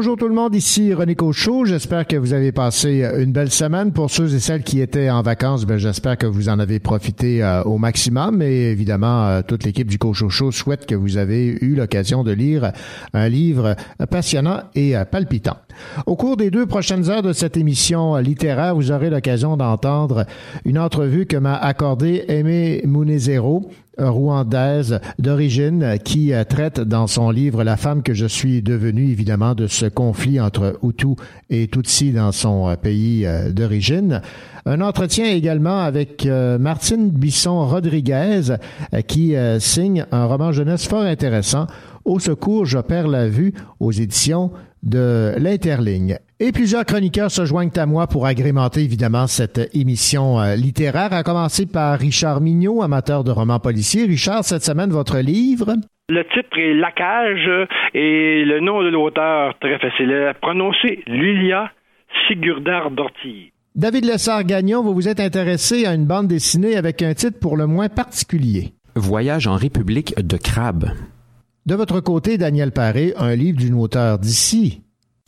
[0.00, 1.66] Bonjour tout le monde, ici René Cochot.
[1.66, 3.92] J'espère que vous avez passé une belle semaine.
[3.92, 7.44] Pour ceux et celles qui étaient en vacances, ben, j'espère que vous en avez profité
[7.44, 8.40] euh, au maximum.
[8.40, 12.72] Et évidemment, euh, toute l'équipe du Cochot souhaite que vous avez eu l'occasion de lire
[13.12, 13.76] un livre
[14.10, 15.58] passionnant et euh, palpitant.
[16.06, 20.24] Au cours des deux prochaines heures de cette émission littéraire, vous aurez l'occasion d'entendre
[20.64, 23.70] une entrevue que m'a accordée Aimé Mounezero,
[24.00, 29.54] rwandaise d'origine qui euh, traite dans son livre La femme que je suis devenue, évidemment,
[29.54, 31.16] de ce conflit entre Hutu
[31.50, 34.22] et Tutsi dans son euh, pays euh, d'origine.
[34.66, 38.56] Un entretien également avec Martine Bisson Rodriguez
[39.06, 41.66] qui signe un roman jeunesse fort intéressant.
[42.04, 46.18] Au secours, je perds la vue aux éditions de l'Interligne.
[46.38, 51.22] Et plusieurs chroniqueurs se joignent à moi pour agrémenter évidemment cette émission euh, littéraire, à
[51.22, 54.06] commencer par Richard Mignot, amateur de romans policiers.
[54.06, 55.74] Richard, cette semaine, votre livre?
[56.08, 61.70] Le titre est La cage et le nom de l'auteur, très facile à prononcer, Lilia
[62.26, 63.52] Sigurdar Dorty.
[63.76, 67.68] David Lessard-Gagnon, vous vous êtes intéressé à une bande dessinée avec un titre pour le
[67.68, 68.72] moins particulier.
[68.96, 70.86] Voyage en République de Crabe.
[71.70, 74.80] De votre côté, Daniel Paré, un livre d'une auteure d'ici.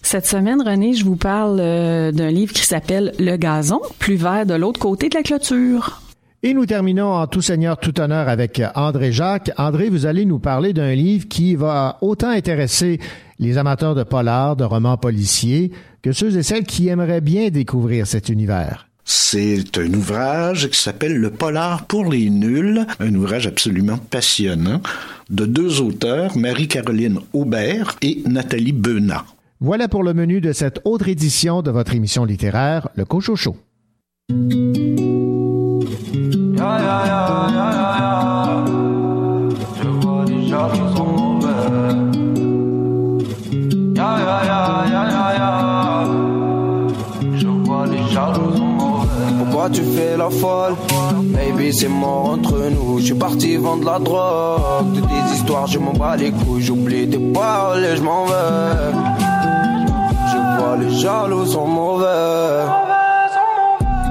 [0.02, 4.44] Cette semaine, René, je vous parle euh, d'un livre qui s'appelle Le gazon, plus vert
[4.44, 6.02] de l'autre côté de la clôture.
[6.42, 9.52] Et nous terminons en tout seigneur, tout honneur avec André Jacques.
[9.56, 12.98] André, vous allez nous parler d'un livre qui va autant intéresser
[13.38, 15.70] les amateurs de polar, de romans policiers,
[16.02, 18.88] que ceux et celles qui aimeraient bien découvrir cet univers.
[19.04, 24.80] C'est un ouvrage qui s'appelle Le polar pour les nuls, un ouvrage absolument passionnant
[25.30, 29.24] de deux auteurs, Marie-Caroline Aubert et Nathalie Benat.
[29.60, 33.56] Voilà pour le menu de cette autre édition de votre émission littéraire, Le Cochocho.
[36.56, 37.81] Pourquoi
[49.72, 50.74] tu fais la folle
[51.34, 55.78] Baby c'est mort entre nous Je suis parti vendre la drogue De tes histoires je
[55.78, 59.32] m'en bats les couilles J'oublie tes paroles et je m'en vais
[60.76, 62.64] les jaloux sont mauvais.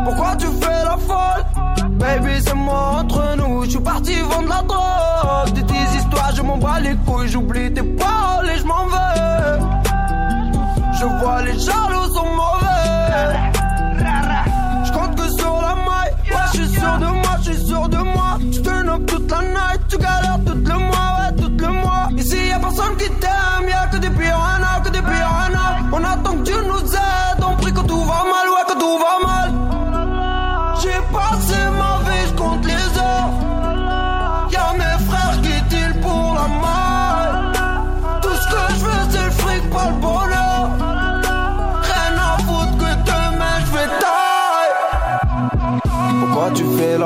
[0.04, 1.46] Pourquoi tu fais la folle?
[1.92, 3.64] Baby, c'est moi entre nous.
[3.64, 5.54] Je suis parti vendre la drogue.
[5.56, 7.28] De tes histoires, je m'en bats les couilles.
[7.28, 9.60] J'oublie tes paroles et je m'en vais.
[11.00, 12.81] Je vois les jaloux sont mauvais.
[18.92, 22.10] Up toute la night, tu galères tout le mois, ouais, tout le mois.
[22.18, 25.78] Ici, y'a personne qui t'aime, y'a que des piranhas, que des piranhas.
[25.94, 27.31] On attend que tu nous aides,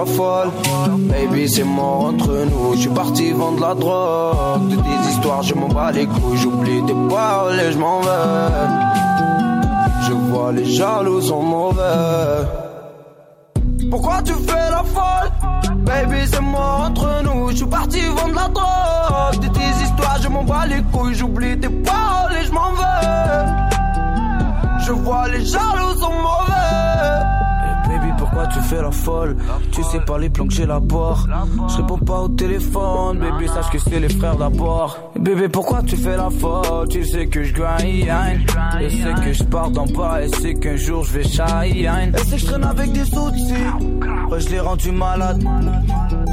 [0.06, 2.74] Baby, c'est mort entre nous.
[2.76, 4.70] Je suis parti vendre la drogue.
[4.70, 6.38] De tes histoires, je m'en bats les couilles.
[6.38, 8.08] J'oublie tes paroles et je m'en vais.
[10.08, 12.48] Je vois les jaloux sont mauvais.
[13.90, 15.32] Pourquoi tu fais la folle?
[15.78, 17.50] Baby, c'est mort entre nous.
[17.50, 19.42] Je suis parti vendre la drogue.
[19.42, 21.16] De tes histoires, je m'en bats les couilles.
[21.16, 23.46] J'oublie tes paroles et je m'en vais.
[24.86, 26.45] Je vois les jaloux sont mauvais
[28.54, 29.36] tu fais la folle.
[29.72, 31.28] Tu sais pas les plans que j'ai la bord
[31.70, 33.20] Je réponds pas au téléphone.
[33.20, 35.12] Bébé sache que c'est les frères d'abord.
[35.20, 36.88] Bébé pourquoi tu fais la folle?
[36.90, 38.08] Tu sais que je grind.
[38.82, 41.46] Et c'est que je pars d'en Et c'est qu'un jour je vais shine.
[41.74, 43.54] Et c'est que je traîne avec des soucis.
[44.30, 45.44] Ouais je l'ai rendu malade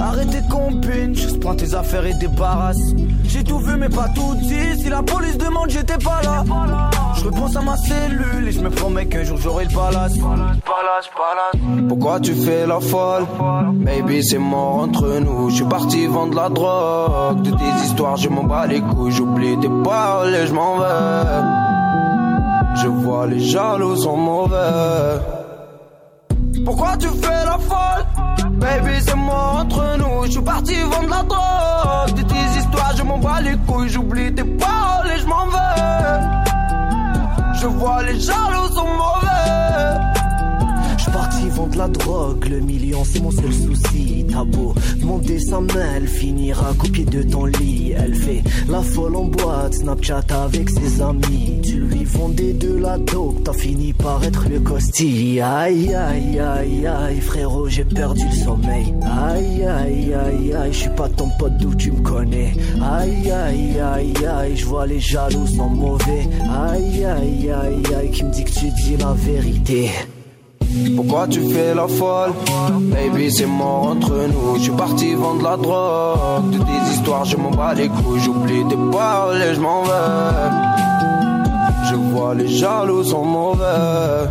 [0.00, 2.80] Arrête tes compines Je prends tes affaires et débarrasse.
[3.24, 4.80] J'ai tout vu mais pas tout dit.
[4.82, 6.44] Si la police demande j'étais pas là.
[7.16, 10.14] Je repense à ma cellule Et je me promets qu'un jour j'aurai le palace.
[11.88, 13.26] Pourquoi tu fais la folle?
[13.74, 15.50] Baby c'est mort entre nous.
[15.50, 17.42] Je suis parti vendre la drogue.
[17.42, 19.12] De tes histoires je m'en bats les couilles.
[19.12, 21.42] J'oublie tes paroles et je m'en vais.
[22.74, 25.20] Je vois les jaloux sont mauvais.
[26.64, 28.04] Pourquoi tu fais la folle?
[28.52, 32.16] Baby c'est mort entre nous Je suis parti vendre la drogue.
[32.16, 36.20] De tes histoires je m'en bats les couilles J'oublie tes paroles et je m'en vais.
[37.60, 39.61] Je vois les jaloux sont mauvais
[41.52, 44.26] de la drogue, le million c'est mon seul souci.
[44.30, 47.92] T'as beau demander sa main, elle finira copier de ton lit.
[47.96, 51.60] Elle fait la folle en boîte, Snapchat avec ses amis.
[51.62, 55.40] Tu lui vendais de la dope, t'as fini par être le costi.
[55.40, 58.94] Aïe aïe aïe aïe, frérot, j'ai perdu le sommeil.
[59.02, 62.54] Aïe aïe aïe aïe, je suis pas ton pote d'où tu me connais.
[62.80, 66.28] Aïe aïe aïe aïe, je vois les jaloux sont mauvais.
[66.50, 69.90] Aïe aïe aïe aïe, qui me dit que tu dis la vérité.
[70.96, 72.32] Pourquoi tu fais la folle
[72.92, 74.56] Baby c'est mort entre nous.
[74.56, 76.50] Je suis parti vendre la drogue.
[76.50, 78.20] De tes histoires je m'en bats les couilles.
[78.20, 80.50] J'oublie tes paroles et je m'en vais.
[81.88, 84.28] Je vois les jaloux sont mauvais.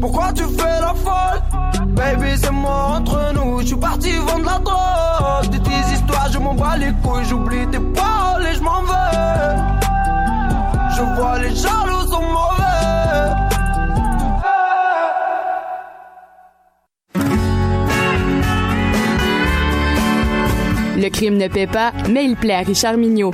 [0.00, 1.40] Pourquoi tu fais la folle
[1.88, 3.60] Baby c'est mort entre nous.
[3.60, 5.50] Je suis parti vendre la drogue.
[5.52, 7.24] De tes histoires je m'en bats les couilles.
[7.24, 9.56] J'oublie tes paroles et je m'en vais.
[10.96, 12.69] Je vois les jaloux sont mauvais
[21.00, 23.32] Le crime ne paie pas, mais il plaît à Richard Mignot.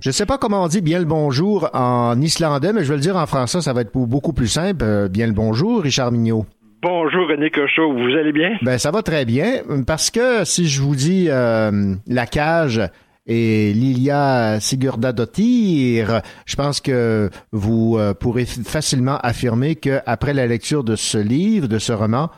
[0.00, 3.02] Je sais pas comment on dit bien le bonjour en islandais, mais je vais le
[3.02, 4.82] dire en français, ça va être beaucoup plus simple.
[4.82, 6.46] Euh, bien le bonjour, Richard Mignot.
[6.80, 8.56] Bonjour René Cochot, vous allez bien?
[8.62, 12.80] Ben ça va très bien, parce que si je vous dis euh, la cage
[13.26, 20.84] et Lilia Sigurdadottir, je pense que vous euh, pourrez facilement affirmer que après la lecture
[20.84, 22.30] de ce livre, de ce roman,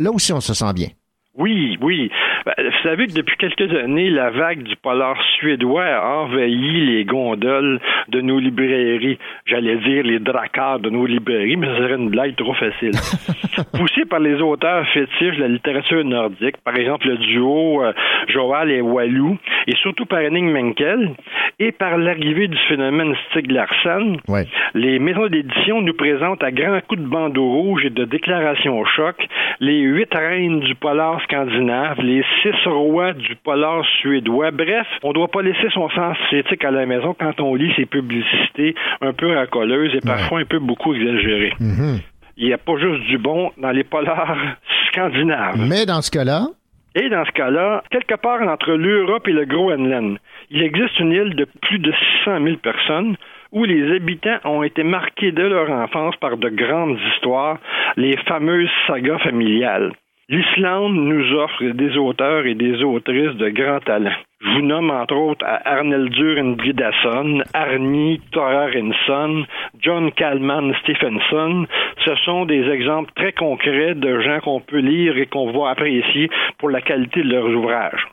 [0.00, 0.88] là aussi on se sent bien.
[1.34, 2.10] Oui, oui.
[2.46, 2.52] Vous
[2.86, 8.20] savez que depuis quelques années, la vague du polar suédois a envahi les gondoles de
[8.20, 9.18] nos librairies.
[9.46, 12.92] J'allais dire les dracars de nos librairies, mais ce serait une blague trop facile.
[13.76, 17.92] Poussé par les auteurs fétiches de la littérature nordique, par exemple le duo euh,
[18.28, 19.36] Joal et Walou,
[19.66, 21.10] et surtout par Henning Menkel,
[21.58, 24.44] et par l'arrivée du phénomène Stig Larsson, Ouais.
[24.74, 29.16] les maisons d'édition nous présentent à grands coups de bandeau rouge et de déclarations choc
[29.60, 34.50] les huit reines du polar scandinave, les six rois du polar suédois.
[34.50, 37.72] Bref, on ne doit pas laisser son sens critique à la maison quand on lit
[37.76, 41.52] ces publicités un peu racoleuses et parfois un peu beaucoup exagérées.
[41.60, 42.00] Mhm.
[42.36, 44.36] Il n'y a pas juste du bon dans les polars
[44.88, 45.56] scandinaves.
[45.58, 46.48] Mais dans ce cas-là,
[46.94, 50.18] Et dans ce cas-là, quelque part entre l'Europe et le Groenland,
[50.50, 51.92] il existe une île de plus de
[52.24, 53.16] 600 000 personnes
[53.52, 57.58] où les habitants ont été marqués dès leur enfance par de grandes histoires,
[57.96, 59.92] les fameuses sagas familiales.
[60.28, 64.10] L'Islande nous offre des auteurs et des autrices de grands talents.
[64.40, 69.46] Je vous nomme entre autres Arneldur Indridason, Arni Thorarenson,
[69.78, 71.66] John Kalman Stephenson.
[72.04, 76.28] Ce sont des exemples très concrets de gens qu'on peut lire et qu'on va apprécier
[76.58, 78.08] pour la qualité de leurs ouvrages.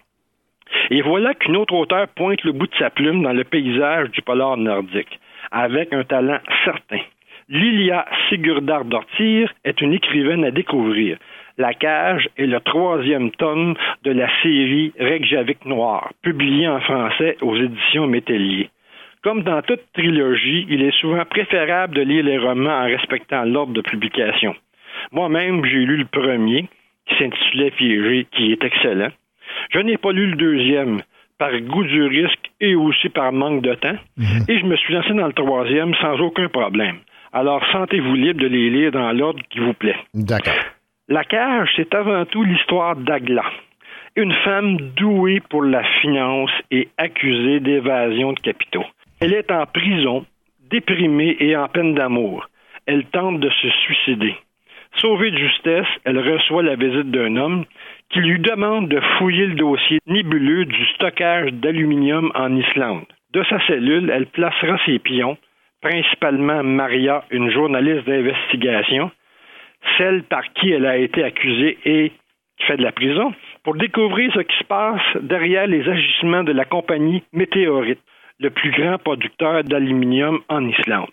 [0.91, 4.21] Et voilà qu'une autre auteure pointe le bout de sa plume dans le paysage du
[4.21, 5.19] polar nordique,
[5.51, 7.01] avec un talent certain.
[7.49, 11.17] Lilia Sigurdardottir est une écrivaine à découvrir.
[11.57, 17.55] La cage est le troisième tome de la série Reykjavik Noir, publiée en français aux
[17.55, 18.71] éditions Métellier.
[19.23, 23.73] Comme dans toute trilogie, il est souvent préférable de lire les romans en respectant l'ordre
[23.73, 24.55] de publication.
[25.11, 26.67] Moi-même, j'ai lu le premier,
[27.05, 29.11] qui s'intitulait Piégé, qui est excellent.
[29.71, 31.01] Je n'ai pas lu le deuxième,
[31.37, 33.97] par goût du risque et aussi par manque de temps,
[34.47, 36.97] et je me suis lancé dans le troisième sans aucun problème.
[37.31, 39.97] Alors, sentez-vous libre de les lire dans l'ordre qui vous plaît.
[40.15, 40.53] d'accord.
[41.13, 43.43] La cage, c'est avant tout l'histoire d'Agla,
[44.15, 48.85] une femme douée pour la finance et accusée d'évasion de capitaux.
[49.21, 50.25] Elle est en prison,
[50.71, 52.49] déprimée et en peine d'amour.
[52.87, 54.35] Elle tente de se suicider.
[54.95, 57.65] Sauvée de justesse, elle reçoit la visite d'un homme
[58.09, 63.05] qui lui demande de fouiller le dossier nébuleux du stockage d'aluminium en Islande.
[63.33, 65.37] De sa cellule, elle placera ses pions,
[65.79, 69.11] principalement Maria, une journaliste d'investigation,
[69.97, 72.11] celle par qui elle a été accusée et
[72.67, 76.65] fait de la prison, pour découvrir ce qui se passe derrière les agissements de la
[76.65, 77.99] compagnie Météorite,
[78.39, 81.09] le plus grand producteur d'aluminium en Islande.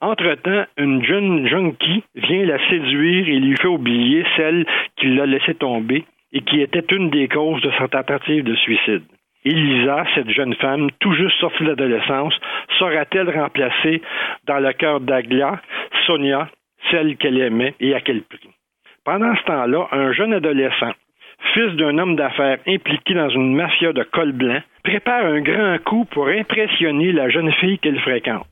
[0.00, 5.54] Entre-temps, une jeune junkie vient la séduire et lui fait oublier celle qui l'a laissé
[5.54, 9.02] tomber et qui était une des causes de sa tentative de suicide.
[9.44, 12.34] Elisa, cette jeune femme, tout juste sortie l'adolescence,
[12.78, 14.02] sera-t-elle remplacée
[14.46, 15.60] dans le cœur d'Agla,
[16.06, 16.48] Sonia,
[16.90, 18.50] celle qu'elle aimait et à quel prix?
[19.04, 20.92] Pendant ce temps-là, un jeune adolescent,
[21.52, 26.04] fils d'un homme d'affaires impliqué dans une mafia de col blanc, prépare un grand coup
[26.06, 28.46] pour impressionner la jeune fille qu'il fréquente.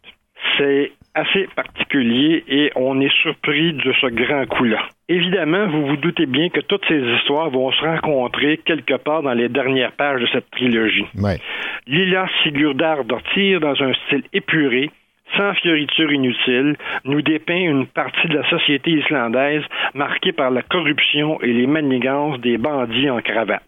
[0.59, 4.83] C'est assez particulier et on est surpris de ce grand coup-là.
[5.09, 9.35] Évidemment, vous vous doutez bien que toutes ces histoires vont se rencontrer quelque part dans
[9.35, 11.07] les dernières pages de cette trilogie.
[11.19, 11.39] Ouais.
[11.87, 14.91] Lila Sigurdar Dortir, dans un style épuré,
[15.37, 21.41] sans fioriture inutile, nous dépeint une partie de la société islandaise marquée par la corruption
[21.41, 23.63] et les manigances des bandits en cravate.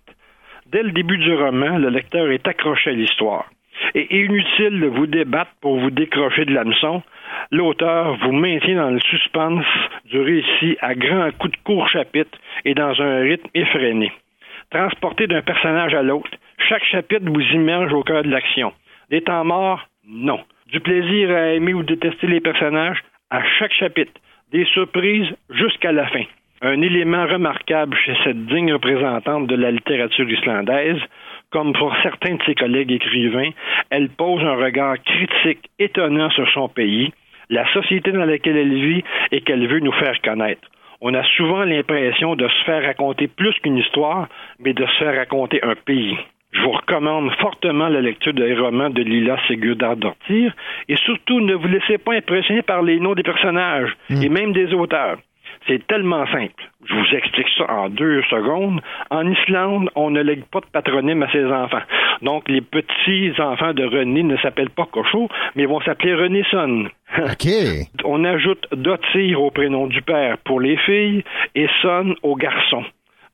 [0.67, 3.47] Dès le début du roman, le lecteur est accroché à l'histoire.
[3.95, 7.03] Et inutile de vous débattre pour vous décrocher de l'hameçon,
[7.51, 9.67] l'auteur vous maintient dans le suspense
[10.07, 14.13] du récit à grands coups de court chapitre et dans un rythme effréné.
[14.71, 16.31] Transporté d'un personnage à l'autre,
[16.69, 18.73] chaque chapitre vous immerge au cœur de l'action.
[19.11, 20.41] Des temps morts, non.
[20.73, 24.13] Du plaisir à aimer ou détester les personnages, à chaque chapitre.
[24.51, 26.25] Des surprises jusqu'à la fin.
[26.63, 31.01] Un élément remarquable chez cette digne représentante de la littérature islandaise,
[31.51, 33.51] comme pour certains de ses collègues écrivains,
[33.91, 37.13] elle pose un regard critique étonnant sur son pays,
[37.51, 40.69] la société dans laquelle elle vit et qu'elle veut nous faire connaître.
[41.01, 44.29] On a souvent l'impression de se faire raconter plus qu'une histoire,
[44.59, 46.17] mais de se faire raconter un pays.
[46.55, 50.55] Je vous recommande fortement la lecture des romans de Lila Sigurdard Dortir
[50.89, 54.73] et surtout ne vous laissez pas impressionner par les noms des personnages et même des
[54.73, 55.19] auteurs.
[55.67, 56.63] C'est tellement simple.
[56.85, 58.81] Je vous explique ça en deux secondes.
[59.11, 61.83] En Islande, on ne lègue pas de patronyme à ses enfants.
[62.23, 66.85] Donc, les petits enfants de René ne s'appellent pas Cochot, mais vont s'appeler René Son.
[67.19, 67.49] OK.
[68.05, 72.85] On ajoute Dottir au prénom du père pour les filles et Son au garçon.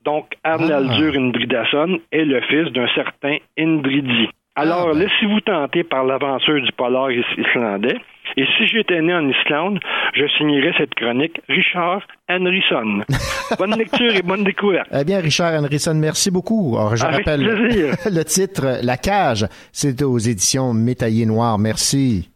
[0.03, 4.29] Donc, Arnaldur Indridason est le fils d'un certain Indridi.
[4.55, 4.99] Alors, Ah, ben.
[4.99, 7.97] laissez-vous tenter par l'aventure du polar is- islandais.
[8.37, 9.79] Et si j'étais né en Islande,
[10.13, 13.03] je signerais cette chronique Richard Henryson.
[13.59, 14.87] bonne lecture et bonne découverte.
[14.91, 16.75] Eh bien, Richard Henrison, merci beaucoup.
[16.77, 17.93] Alors, je Avec rappelle plaisir.
[18.11, 21.57] le titre La Cage, c'est aux éditions Métaillé Noir.
[21.59, 22.29] Merci.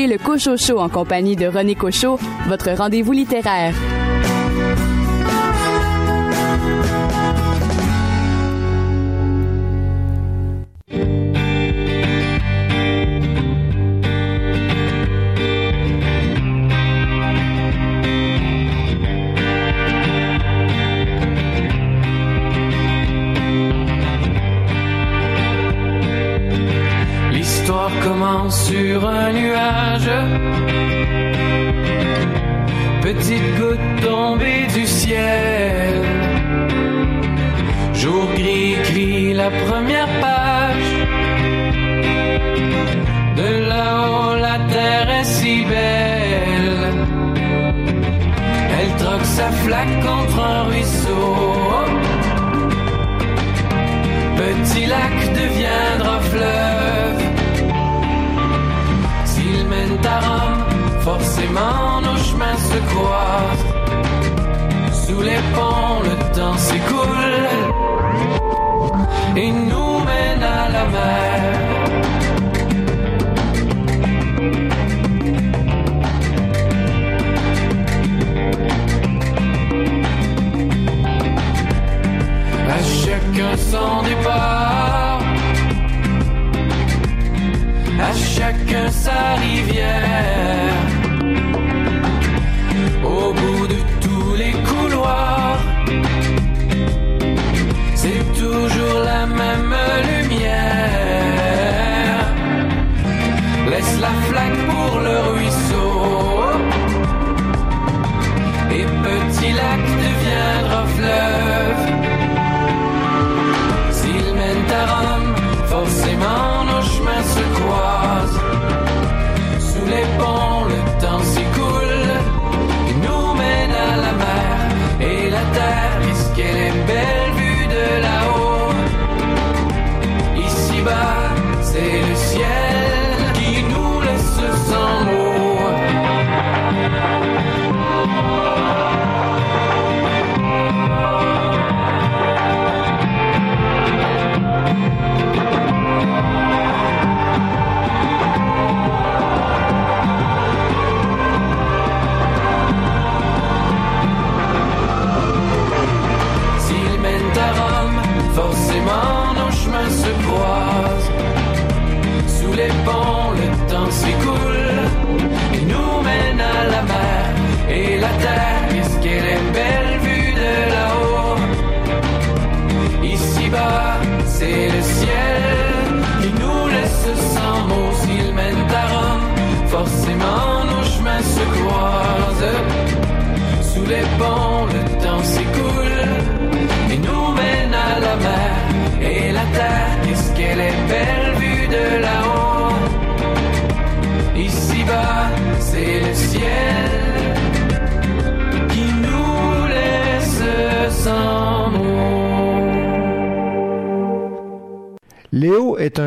[0.00, 2.18] Le Cocho Show en compagnie de René Cocho,
[2.48, 3.74] votre rendez-vous littéraire.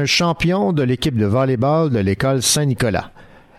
[0.05, 3.11] Champion de l'équipe de volleyball de l'école Saint-Nicolas.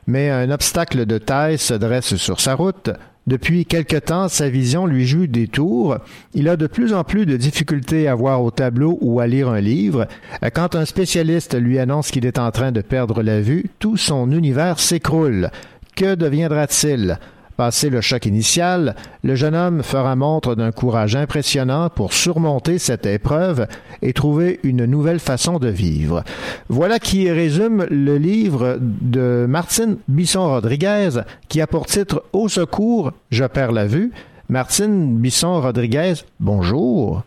[0.06, 2.90] Mais un obstacle de taille se dresse sur sa route.
[3.26, 5.98] Depuis quelque temps, sa vision lui joue des tours.
[6.32, 9.48] Il a de plus en plus de difficultés à voir au tableau ou à lire
[9.48, 10.06] un livre.
[10.54, 14.30] Quand un spécialiste lui annonce qu'il est en train de perdre la vue, tout son
[14.30, 15.50] univers s'écroule.
[15.96, 17.18] Que deviendra-t-il?
[17.56, 23.06] Passé le choc initial, le jeune homme fera montre d'un courage impressionnant pour surmonter cette
[23.06, 23.66] épreuve
[24.02, 26.22] et trouver une nouvelle façon de vivre.
[26.68, 33.44] Voilà qui résume le livre de Martine Bisson-Rodriguez qui a pour titre Au secours, je
[33.44, 34.12] perds la vue.
[34.50, 37.22] Martine Bisson-Rodriguez, bonjour.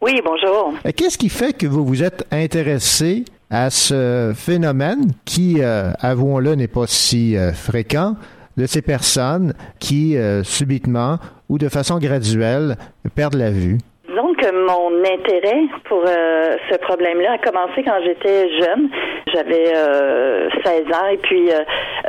[0.00, 0.72] Oui, bonjour.
[0.96, 6.68] Qu'est-ce qui fait que vous vous êtes intéressé à ce phénomène qui, euh, avouons-le, n'est
[6.68, 8.14] pas si euh, fréquent?
[8.56, 12.76] De ces personnes qui, euh, subitement ou de façon graduelle,
[13.14, 13.78] perdent la vue?
[14.08, 18.88] Disons que mon intérêt pour euh, ce problème-là a commencé quand j'étais jeune.
[19.32, 21.58] J'avais euh, 16 ans et puis euh,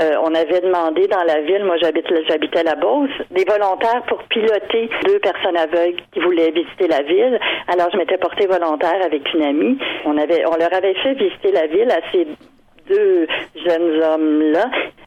[0.01, 4.21] euh, on avait demandé dans la ville, moi j'habite j'habitais la Beauce, des volontaires pour
[4.23, 7.39] piloter deux personnes aveugles qui voulaient visiter la ville.
[7.67, 9.77] Alors je m'étais portée volontaire avec une amie.
[10.05, 12.27] On avait on leur avait fait visiter la ville à ces
[12.87, 13.27] deux
[13.65, 14.65] jeunes hommes-là.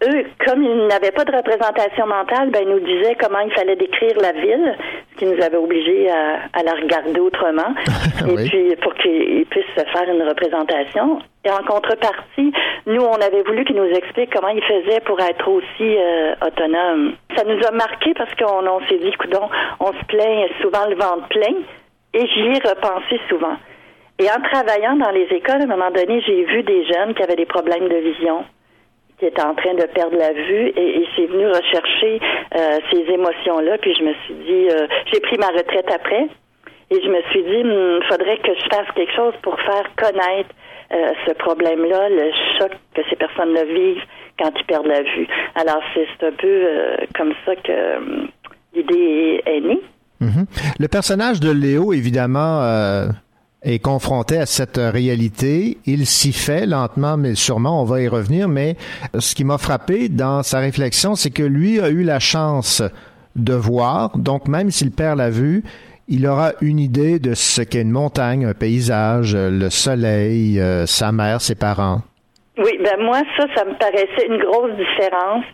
[0.08, 3.76] Eux, comme ils n'avaient pas de représentation mentale, ben, ils nous disaient comment il fallait
[3.76, 4.76] décrire la ville,
[5.12, 7.74] ce qui nous avait obligés à, à la regarder autrement,
[8.28, 8.48] et Oui.
[8.48, 11.20] puis pour qu'il puisse se faire une représentation.
[11.44, 12.52] Et en contrepartie,
[12.86, 17.14] nous, on avait voulu qu'il nous explique comment il faisait pour être aussi euh, autonome.
[17.36, 19.48] Ça nous a marqué parce qu'on on s'est dit, coudon,
[19.80, 21.54] on se plaint souvent le ventre plein,
[22.14, 23.56] et j'y ai repensé souvent.
[24.18, 27.22] Et en travaillant dans les écoles, à un moment donné, j'ai vu des jeunes qui
[27.22, 28.44] avaient des problèmes de vision,
[29.18, 32.20] qui étaient en train de perdre la vue, et, c'est venu rechercher
[32.57, 33.78] euh, ces émotions-là.
[33.78, 36.28] Puis je me suis dit, euh, j'ai pris ma retraite après,
[36.90, 40.50] et je me suis dit, il faudrait que je fasse quelque chose pour faire connaître
[40.90, 44.02] euh, ce problème-là, le choc que ces personnes-là vivent
[44.38, 45.26] quand ils perdent la vue.
[45.54, 48.26] Alors c'est un peu euh, comme ça que euh,
[48.74, 49.81] l'idée est née.
[50.20, 50.46] Mhm.
[50.78, 53.09] Le personnage de Léo, évidemment, euh,
[53.68, 55.78] est confronté à cette réalité.
[55.87, 58.48] Il s'y fait lentement, mais sûrement, on va y revenir.
[58.48, 58.76] Mais
[59.18, 62.83] ce qui m'a frappé dans sa réflexion, c'est que lui a eu la chance
[63.37, 64.16] de voir.
[64.16, 65.62] Donc, même s'il perd la vue,
[66.09, 71.12] il aura une idée de ce qu'est une montagne, un paysage, le soleil, euh, sa
[71.12, 72.00] mère, ses parents.
[72.57, 75.44] Oui, ben moi, ça, ça me paraissait une grosse différence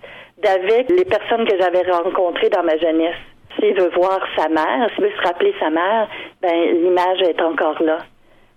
[0.42, 3.16] d'avec les personnes que j'avais rencontrées dans ma jeunesse.
[3.59, 6.09] S'il veut voir sa mère, s'il veut se rappeler sa mère,
[6.43, 7.99] ben l'image est encore là.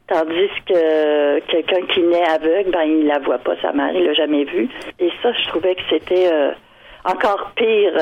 [0.08, 4.14] Tandis que quelqu'un qui naît aveugle, ben il la voit pas sa mère, il l'a
[4.14, 4.70] jamais vue.
[5.00, 6.52] Et ça, je trouvais que c'était euh,
[7.04, 7.94] encore pire.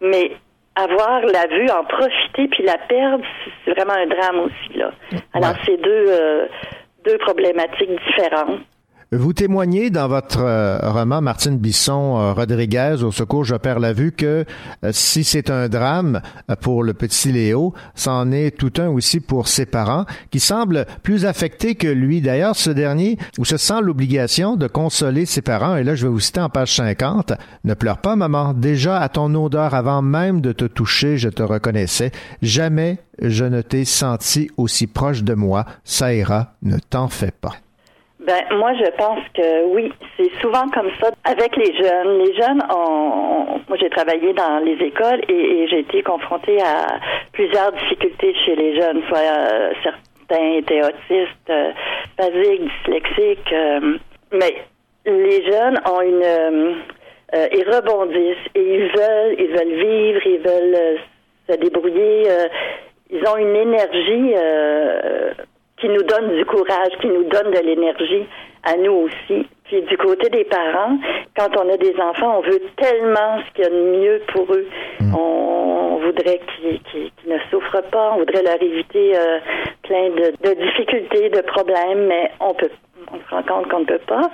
[0.00, 0.32] Mais
[0.74, 3.24] avoir la vue, en profiter puis la perdre,
[3.64, 4.92] c'est vraiment un drame aussi là.
[5.34, 6.46] Alors c'est deux euh,
[7.04, 8.60] deux problématiques différentes.
[9.10, 13.94] Vous témoignez dans votre euh, roman Martine Bisson euh, Rodriguez au secours je perds la
[13.94, 14.44] vue que
[14.84, 16.20] euh, si c'est un drame
[16.60, 21.24] pour le petit Léo, c'en est tout un aussi pour ses parents qui semblent plus
[21.24, 22.20] affectés que lui.
[22.20, 26.12] D'ailleurs, ce dernier où se sent l'obligation de consoler ses parents et là je vais
[26.12, 27.32] vous citer en page 50,
[27.64, 31.42] ne pleure pas maman, déjà à ton odeur avant même de te toucher, je te
[31.42, 32.10] reconnaissais.
[32.42, 35.64] Jamais je ne t'ai senti aussi proche de moi.
[35.82, 37.54] Ça ira, ne t'en fais pas.
[38.28, 42.18] Ben, moi, je pense que oui, c'est souvent comme ça avec les jeunes.
[42.18, 46.98] Les jeunes, ont, moi, j'ai travaillé dans les écoles et, j'ai été confrontée à
[47.32, 51.72] plusieurs difficultés chez les jeunes, soit euh, certains étaient autistes, euh,
[52.18, 53.96] basiques, dyslexiques, euh,
[54.32, 54.62] mais
[55.06, 56.76] les jeunes ont une,
[57.32, 60.98] ils rebondissent et ils veulent, ils veulent vivre, ils veulent
[61.48, 62.28] se débrouiller.
[63.10, 64.34] ils ont une énergie.
[65.80, 68.26] Qui nous donne du courage, qui nous donne de l'énergie
[68.64, 69.46] à nous aussi.
[69.64, 70.98] Puis du côté des parents,
[71.36, 74.52] quand on a des enfants, on veut tellement ce qu'il y a de mieux pour
[74.52, 74.66] eux.
[75.16, 79.38] On voudrait qu'ils ne souffrent pas, on voudrait leur éviter euh,
[79.82, 82.70] plein de, de difficultés, de problèmes, mais on peut,
[83.12, 84.30] on se rend compte qu'on ne peut pas.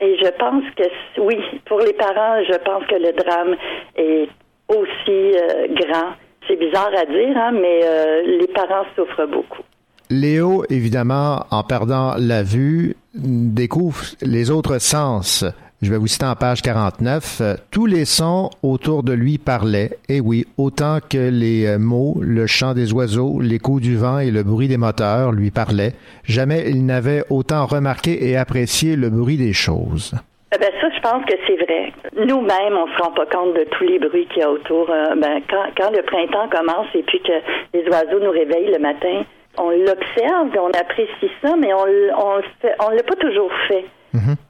[0.00, 3.56] Et je pense que oui, pour les parents, je pense que le drame
[3.96, 4.28] est
[4.68, 6.12] aussi euh, grand.
[6.46, 9.62] C'est bizarre à dire, hein, mais euh, les parents souffrent beaucoup.
[10.10, 15.44] Léo, évidemment, en perdant la vue, découvre les autres sens.
[15.82, 17.38] Je vais vous citer en page 49.
[17.40, 22.16] euh, Tous les sons autour de lui parlaient, et oui, autant que les euh, mots,
[22.22, 25.92] le chant des oiseaux, l'écho du vent et le bruit des moteurs lui parlaient.
[26.24, 30.14] Jamais il n'avait autant remarqué et apprécié le bruit des choses.
[30.54, 31.92] Eh ben ça, je pense que c'est vrai.
[32.16, 34.88] Nous-mêmes, on se rend pas compte de tous les bruits qu'il y a autour.
[34.88, 37.32] Euh, ben, quand, quand le printemps commence et puis que
[37.76, 39.24] les oiseaux nous réveillent le matin,
[39.58, 41.86] on l'observe, on apprécie ça, mais on
[42.16, 42.40] on
[42.80, 43.84] on l'a pas toujours fait.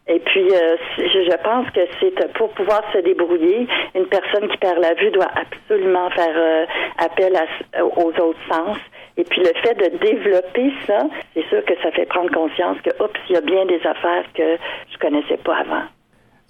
[0.06, 4.58] Et puis, euh, je pense que c'est euh, pour pouvoir se débrouiller, une personne qui
[4.58, 6.66] perd la vue doit absolument faire euh,
[6.98, 8.76] appel à aux autres sens.
[9.16, 12.90] Et puis, le fait de développer ça, c'est sûr que ça fait prendre conscience que,
[13.02, 14.58] oups, il y a bien des affaires que
[14.92, 15.84] je connaissais pas avant.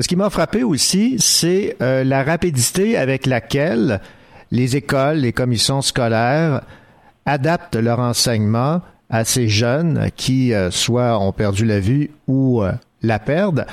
[0.00, 4.00] Ce qui m'a frappé aussi, c'est euh, la rapidité avec laquelle
[4.50, 6.62] les écoles, les commissions scolaires
[7.26, 12.72] adaptent leur enseignement à ces jeunes qui euh, soit ont perdu la vue ou euh,
[13.02, 13.66] la perdent.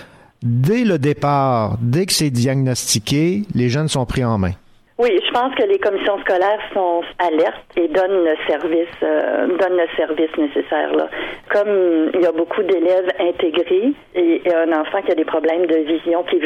[0.44, 4.54] Dès le départ, dès que c'est diagnostiqué, les jeunes sont pris en main.
[5.02, 9.78] Oui, je pense que les commissions scolaires sont alertes et donnent le service, euh, donnent
[9.78, 10.94] le service nécessaire.
[10.94, 11.10] Là.
[11.50, 15.78] Comme il y a beaucoup d'élèves intégrés et, un enfant qui a des problèmes de
[15.78, 16.40] vision, qui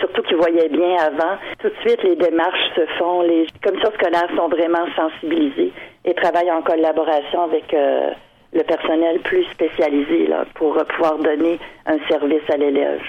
[0.00, 3.22] surtout qui voyait bien avant, tout de suite les démarches se font.
[3.22, 5.72] Les commissions scolaires sont vraiment sensibilisées
[6.04, 8.10] et travaillent en collaboration avec euh,
[8.52, 13.02] le personnel plus spécialisé là, pour pouvoir donner un service à l'élève.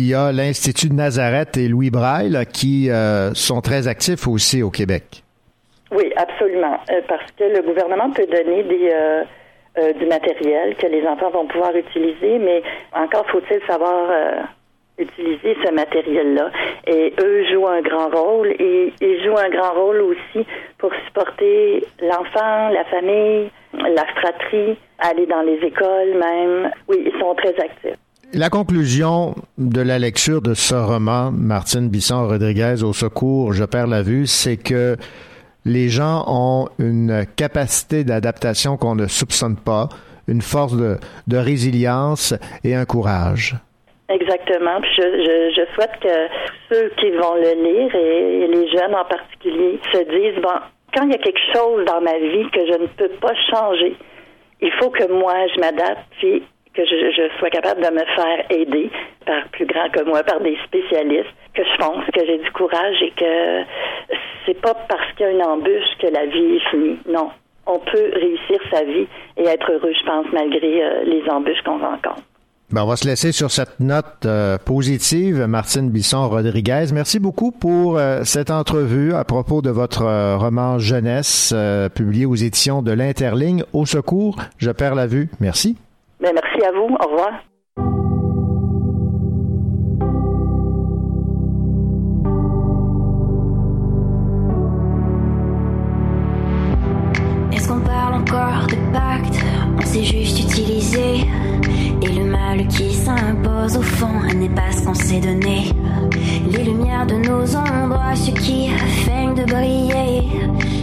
[0.00, 4.62] Il y a l'Institut de Nazareth et Louis Braille qui euh, sont très actifs aussi
[4.62, 5.22] au Québec.
[5.92, 6.78] Oui, absolument.
[6.90, 11.46] Euh, parce que le gouvernement peut donner des, euh, du matériel que les enfants vont
[11.46, 12.62] pouvoir utiliser, mais
[12.94, 14.10] encore faut-il savoir
[14.96, 16.50] utiliser ce matériel-là.
[16.86, 20.46] Et eux jouent un grand rôle et ils jouent un grand rôle aussi
[20.78, 26.70] pour supporter l'enfant, la famille, la fratrie, aller dans les écoles même.
[26.88, 27.98] Oui, ils sont très actifs.
[28.32, 34.02] La conclusion de la lecture de ce roman, Martine Bisson-Rodriguez au secours, je perds la
[34.02, 34.96] vue, c'est que
[35.64, 39.88] les gens ont une capacité d'adaptation qu'on ne soupçonne pas,
[40.28, 43.56] une force de, résilience et un courage.
[44.08, 44.80] Exactement.
[44.80, 46.28] Puis je, souhaite que
[46.70, 50.54] ceux qui vont le lire et, les jeunes en particulier se disent bon,
[50.94, 53.96] quand il y a quelque chose dans ma vie que je ne peux pas changer,
[54.60, 56.44] il faut que moi je m'adapte puis
[56.80, 58.90] que je, sois capable de me faire aider
[59.26, 63.02] par plus grand que moi, par des spécialistes, que je pense que j'ai du courage
[63.02, 63.62] et que
[64.46, 66.98] c'est pas parce qu'il y a une embûche que la vie est finie.
[67.08, 67.30] Non.
[67.66, 71.78] On peut réussir sa vie et être heureux, je pense, malgré euh, les embûches qu'on
[71.78, 72.22] rencontre.
[72.72, 76.86] Ben, on va se laisser sur cette note euh, positive, Martine Bisson-Rodriguez.
[76.94, 80.04] Merci beaucoup pour euh, cette entrevue à propos de votre
[80.36, 81.54] roman jeunesse
[81.94, 83.64] publié aux éditions de l'Interligne.
[83.72, 85.28] Au secours, je perds la vue.
[85.40, 85.76] Merci.
[86.20, 86.94] Ben, merci à vous.
[87.00, 87.32] Au revoir.
[97.52, 99.42] Est-ce qu'on parle encore de pacte?
[99.78, 101.26] On s'est juste utilisé
[102.02, 105.72] et le mal qui s'impose au fond n'est pas ce qu'on s'est donné.
[106.50, 108.68] Les lumières de nos ombres, ce qui
[109.04, 110.28] feignent de briller.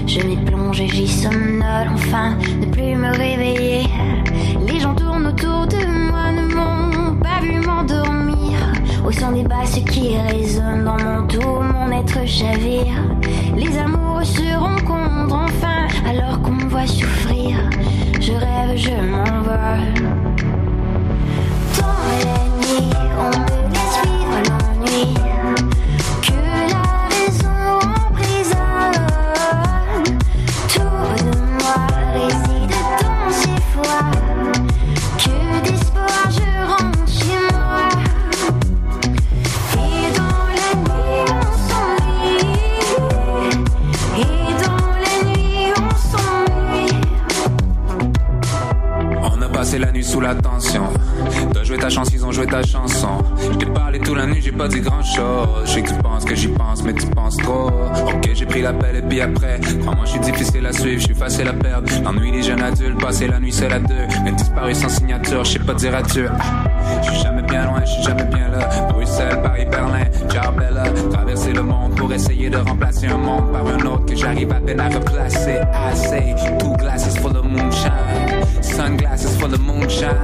[0.08, 3.84] Je m'y plonge et j'y somnole, enfin, ne plus me réveiller.
[9.08, 12.94] Au son des basses qui résonnent dans mon tout, mon être chavire.
[13.56, 17.58] Les amours se rencontrent enfin, alors qu'on me voit souffrir.
[18.20, 19.94] Je rêve, je m'envole.
[21.78, 25.27] Dans la nuit, on me laisse vivre l'ennui.
[49.78, 50.84] La nuit sous la tension.
[51.54, 53.20] T'as joué ta chance, ils ont joué ta chanson.
[53.52, 55.48] Je t'ai parlé toute la nuit, j'ai pas dit grand chose.
[55.66, 57.68] Je que tu penses que j'y pense, mais tu penses trop.
[58.08, 59.60] Ok, j'ai pris l'appel et puis après.
[59.82, 61.90] Crois-moi, je suis difficile à suivre, je suis facile à perdre.
[62.04, 63.96] L'ennui des jeunes adultes, passer la nuit seul à deux.
[64.24, 66.30] Mais disparu sans signature, je sais pas dire adieu.
[66.40, 68.70] Ah, Je suis jamais bien loin, je suis jamais bien là.
[68.90, 70.84] Bruxelles, Paris, Berlin, Jarbella.
[71.12, 74.60] Traverser le monde pour essayer de remplacer un monde par un autre que j'arrive à
[74.60, 75.60] peine à replacer.
[75.74, 78.44] I say, two glasses full moonshine.
[78.62, 80.18] Sunglasses full of moonshine.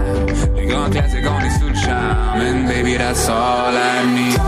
[0.55, 2.41] Les grands classiques, on est sous le charme.
[2.41, 4.39] And baby, that's all I need.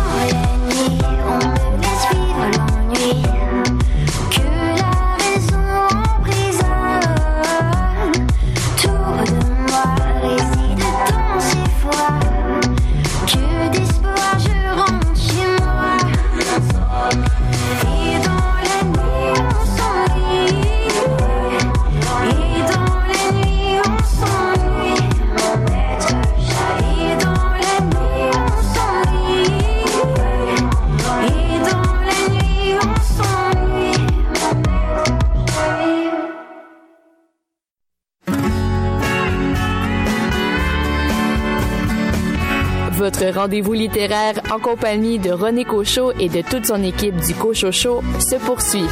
[42.98, 47.74] Votre rendez-vous littéraire en compagnie de René Cochot et de toute son équipe du Cochot
[47.74, 48.88] Show se poursuit.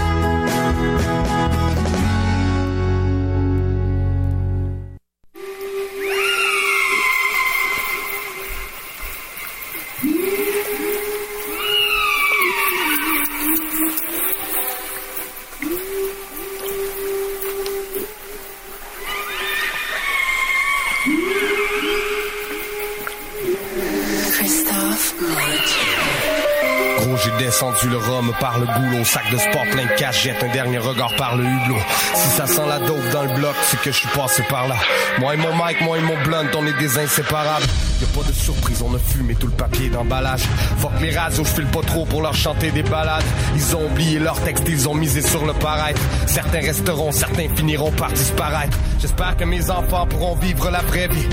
[28.60, 29.04] Le goulot.
[29.04, 31.78] Sac de sport plein de cash, jette un dernier regard par le hublot.
[32.16, 34.76] Si ça sent la dope dans le bloc, c'est que je suis passé par là.
[35.20, 37.66] Moi et mon mic, moi et mon blunt, on est des inséparables.
[38.02, 40.44] Y'a pas de surprise, on a fumé tout le papier d'emballage.
[40.80, 43.24] Fuck les radios, je file pas trop pour leur chanter des balades.
[43.56, 46.02] Ils ont oublié leur texte, ils ont misé sur le paraître.
[46.28, 48.78] Certains resteront, certains finiront par disparaître.
[49.00, 51.28] J'espère que mes enfants pourront vivre la vraie vie.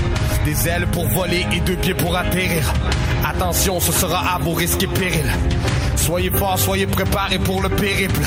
[0.45, 2.63] Des ailes pour voler et deux pieds pour atterrir.
[3.25, 5.31] Attention, ce sera à vos risques et périls.
[6.01, 8.21] Soyez forts, soyez préparés pour le périple.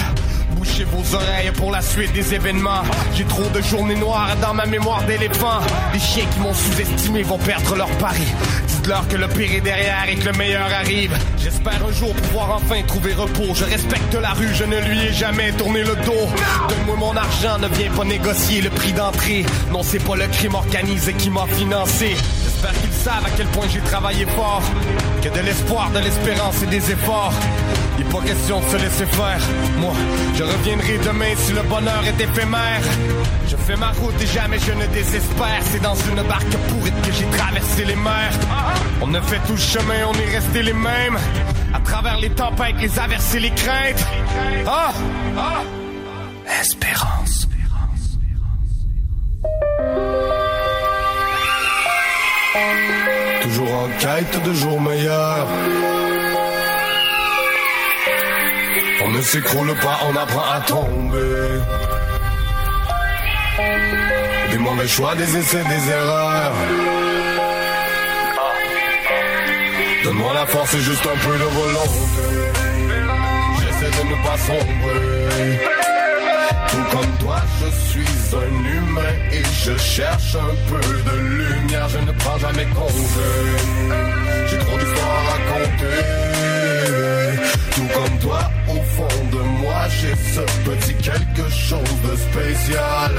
[0.57, 2.83] boucher vos oreilles pour la suite des événements.
[3.15, 5.61] J'ai trop de journées noires dans ma mémoire d'éléphant.
[5.93, 8.27] Les chiens qui m'ont sous-estimé vont perdre leur pari.
[8.69, 11.19] Dites-leur que le pire est derrière et que le meilleur arrive.
[11.37, 13.55] J'espère un jour pouvoir enfin trouver repos.
[13.55, 16.29] Je respecte la rue, je ne lui ai jamais tourné le dos.
[16.69, 19.45] Donne-moi mon argent, ne viens pas négocier le prix d'entrée.
[19.73, 22.15] Non, c'est pas le crime organisé qui m'a financé.
[22.65, 24.63] J'espère qu'ils savent à quel point j'ai travaillé fort.
[25.23, 27.35] Que de l'espoir, de l'espérance et des efforts.
[27.99, 29.41] Il pas question de se laisser faire.
[29.79, 29.93] Moi,
[30.35, 32.81] je reviendrai demain si le bonheur est éphémère.
[33.49, 35.61] Je fais ma route et jamais je ne désespère.
[35.63, 38.39] C'est dans une barque pourrite que j'ai traversé les mers.
[39.03, 41.19] On a fait tout le chemin, on est resté les mêmes.
[41.75, 44.07] À travers les tempêtes, les averses et les craintes.
[44.67, 44.93] Ah!
[45.37, 46.61] ah.
[46.63, 47.47] Espérance.
[53.43, 55.47] Toujours en quête de jours meilleurs.
[59.05, 61.61] On ne s'écroule pas, on apprend à tomber.
[64.51, 66.55] Des mauvais choix, des essais, des erreurs.
[70.05, 72.25] Donne-moi la force et juste un peu de volonté.
[73.61, 75.84] J'essaie de ne pas sombrer.
[76.75, 81.89] Tout comme toi, je suis un humain et je cherche un peu de lumière.
[81.89, 83.31] Je ne prends jamais congé.
[84.49, 85.99] J'ai trop d'histoires à raconter.
[87.77, 93.13] Tout comme toi, au fond de moi, j'ai ce petit quelque chose de spécial.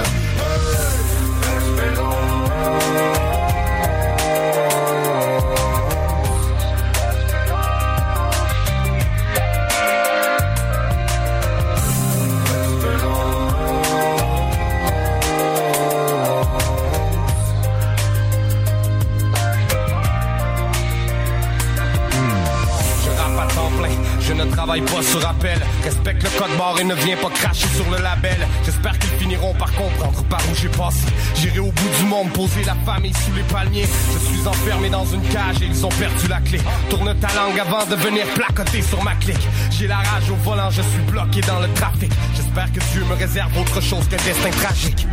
[25.83, 28.47] Respecte le code barre et ne viens pas cracher sur le label.
[28.63, 31.05] J'espère qu'ils finiront par comprendre par où j'ai passé.
[31.35, 33.85] J'irai au bout du monde, poser la famille sous les palmiers.
[34.13, 36.59] Je suis enfermé dans une cage et ils ont perdu la clé.
[36.89, 39.47] Tourne ta langue avant de venir placoter sur ma clique.
[39.71, 42.11] J'ai la rage au volant, je suis bloqué dans le trafic.
[42.35, 45.05] J'espère que Dieu me réserve autre chose qu'un destin tragique.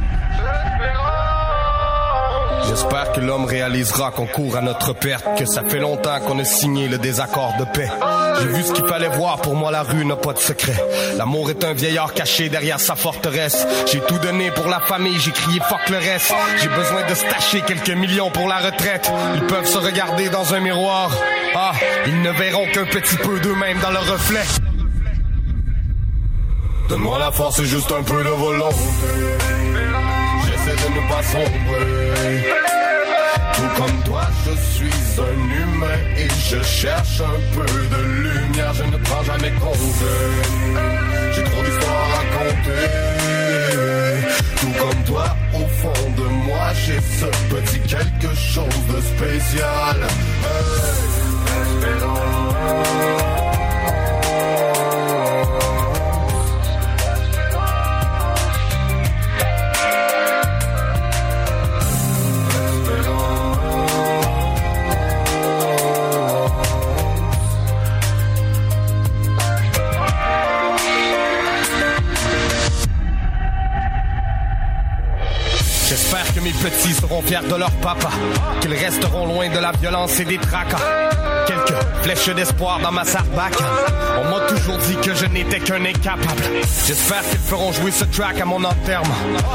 [2.68, 6.44] J'espère que l'homme réalisera qu'on court à notre perte, que ça fait longtemps qu'on a
[6.44, 7.90] signé le désaccord de paix.
[8.40, 10.82] J'ai vu ce qu'il fallait voir, pour moi la rue n'a pas de secret.
[11.16, 13.66] L'amour est un vieillard caché derrière sa forteresse.
[13.90, 16.32] J'ai tout donné pour la famille, j'ai crié fuck le reste.
[16.62, 19.10] J'ai besoin de stacher quelques millions pour la retraite.
[19.34, 21.10] Ils peuvent se regarder dans un miroir.
[21.54, 21.72] Ah,
[22.06, 24.44] ils ne verront qu'un petit peu d'eux-mêmes dans leur reflet.
[26.88, 28.76] Donne-moi la force et juste un peu de volonté.
[30.64, 32.44] J'essaie de ne pas sombrer.
[33.54, 38.72] Tout comme toi, je suis un humain et je cherche un peu de lumière.
[38.74, 39.80] Je ne prends jamais congé.
[41.34, 42.84] J'ai trop d'histoires à raconter.
[44.60, 49.96] Tout comme toi, au fond de moi, j'ai ce petit quelque chose de spécial.
[76.62, 78.08] Petits seront fiers de leur papa,
[78.60, 80.78] qu'ils resteront loin de la violence et des tracas.
[81.46, 83.66] Quelques flèches d'espoir dans ma sarbacane.
[84.20, 86.44] On m'a toujours dit que je n'étais qu'un incapable.
[86.86, 89.14] J'espère qu'ils feront jouer ce track à mon enterrement.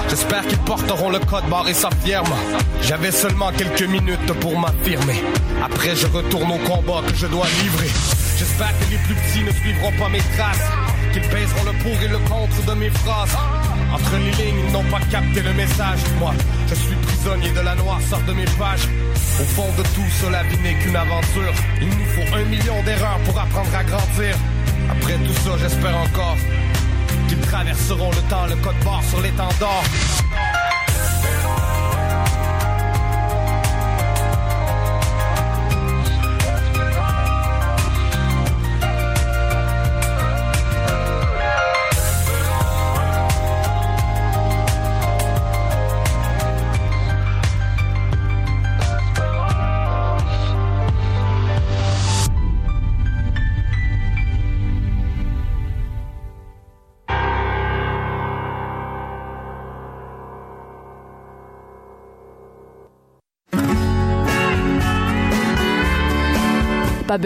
[0.10, 2.36] J'espère qu'ils porteront le code et ça fièrement.
[2.82, 5.24] J'avais seulement quelques minutes pour m'affirmer.
[5.64, 7.90] Après, je retourne au combat que je dois livrer.
[8.38, 10.70] J'espère que les plus petits ne suivront pas mes traces.
[11.14, 13.38] Qu'ils pèseront le pour et le contre de mes phrases.
[13.94, 16.00] Entre les lignes, ils n'ont pas capté le message.
[16.20, 16.34] Moi,
[16.70, 18.88] je suis prisonnier de la noirceur de mes pages.
[19.40, 21.54] Au fond de tout, cela n'est qu'une aventure.
[21.82, 24.36] Il nous faut un million d'erreurs pour apprendre à grandir.
[24.90, 26.38] Après tout ça, j'espère encore
[27.28, 29.84] qu'ils traverseront le temps, le code barre sur l'étendard.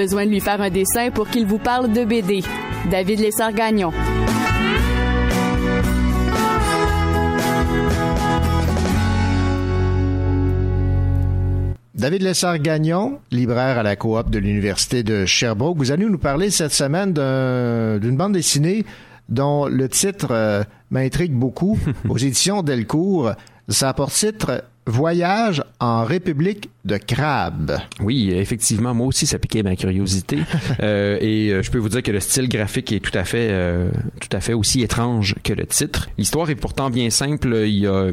[0.09, 2.43] de lui faire un dessin pour qu'il vous parle de BD.
[2.89, 3.91] David Lessard-Gagnon.
[11.93, 16.73] David Lessard-Gagnon, libraire à la coop de l'Université de Sherbrooke, vous allez nous parler cette
[16.73, 18.85] semaine d'une bande dessinée
[19.29, 21.77] dont le titre euh, m'intrigue beaucoup
[22.09, 23.33] aux éditions Delcourt.
[23.69, 27.79] Ça porte titre Voyage en République de Crabe.
[27.99, 30.39] Oui, effectivement, moi aussi, ça piquait ma curiosité.
[30.81, 33.49] euh, et euh, je peux vous dire que le style graphique est tout à fait,
[33.51, 36.09] euh, tout à fait aussi étrange que le titre.
[36.17, 37.55] L'histoire est pourtant bien simple.
[37.65, 38.11] Il y a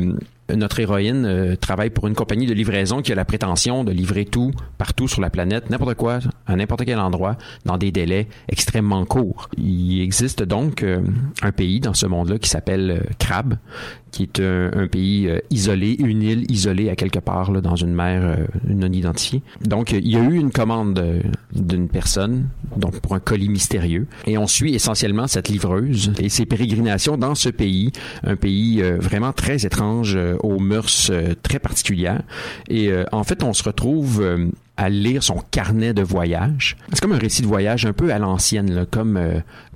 [0.56, 4.24] notre héroïne euh, travaille pour une compagnie de livraison qui a la prétention de livrer
[4.24, 9.04] tout partout sur la planète, n'importe quoi, à n'importe quel endroit, dans des délais extrêmement
[9.04, 9.48] courts.
[9.58, 11.00] Il existe donc euh,
[11.42, 13.54] un pays dans ce monde-là qui s'appelle euh, Crabbe,
[14.10, 18.38] qui est un, pays isolé, une île isolée à quelque part là, dans une mer
[18.66, 19.42] non identifiée.
[19.60, 21.22] Donc, il y a eu une commande
[21.54, 26.46] d'une personne, donc pour un colis mystérieux, et on suit essentiellement cette livreuse et ses
[26.46, 27.92] pérégrinations dans ce pays,
[28.24, 32.22] un pays vraiment très étrange aux mœurs euh, très particulières.
[32.68, 34.48] Et euh, en fait, on se retrouve euh,
[34.78, 36.76] à lire son carnet de voyage.
[36.92, 39.20] C'est comme un récit de voyage un peu à l'ancienne, comme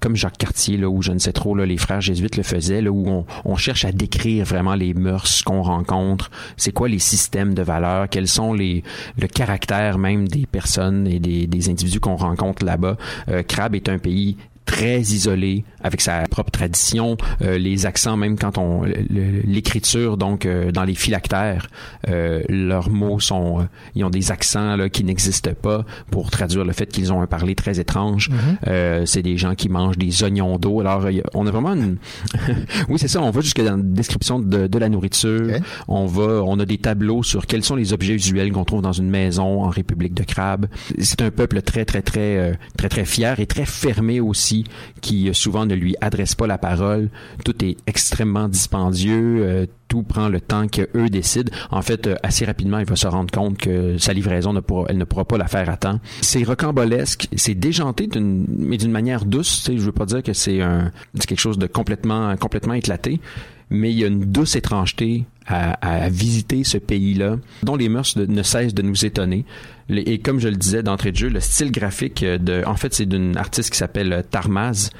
[0.00, 2.82] comme Jacques Cartier, là, où je ne sais trop, là, les frères jésuites le faisaient,
[2.82, 6.98] là, où on, on cherche à décrire vraiment les mœurs qu'on rencontre, c'est quoi les
[6.98, 8.82] systèmes de valeurs, quels sont les
[9.18, 12.96] le caractère même des personnes et des, des individus qu'on rencontre là-bas.
[13.28, 18.38] Euh, Crabbe est un pays très isolé avec sa propre tradition euh, les accents même
[18.38, 21.68] quand on l'écriture donc euh, dans les phylactères
[22.08, 26.72] euh, leurs mots sont ils ont des accents là, qui n'existent pas pour traduire le
[26.72, 28.30] fait qu'ils ont un parler très étrange.
[28.30, 29.06] Mm-hmm.
[29.06, 30.80] c'est des gens qui mangent des oignons d'eau.
[30.80, 31.96] Alors on a vraiment une
[32.88, 35.58] oui c'est ça on va jusque dans la description de, de la nourriture.
[35.88, 38.92] On va on a des tableaux sur quels sont les objets usuels qu'on trouve dans
[38.92, 40.66] une maison en République de Crabe.
[40.98, 44.51] C'est un peuple très très très très très fier et très fermé aussi
[45.00, 47.08] qui euh, souvent ne lui adresse pas la parole.
[47.44, 49.38] Tout est extrêmement dispendieux.
[49.42, 51.52] Euh, tout prend le temps qu'eux décident.
[51.70, 54.54] En fait, euh, assez rapidement, il va se rendre compte que sa livraison
[54.88, 56.00] elle ne pourra pas la faire à temps.
[56.22, 59.68] C'est rocambolesque, c'est déjanté mais d'une manière douce.
[59.70, 60.60] Je veux pas dire que c'est
[61.18, 63.20] quelque chose de complètement, complètement éclaté
[63.72, 68.42] mais il y a une douce étrangeté à, visiter ce pays-là, dont les mœurs ne
[68.42, 69.44] cessent de nous étonner.
[69.90, 73.06] Et comme je le disais d'entrée de jeu, le style graphique de, en fait, c'est
[73.06, 74.90] d'une artiste qui s'appelle Tarmaz.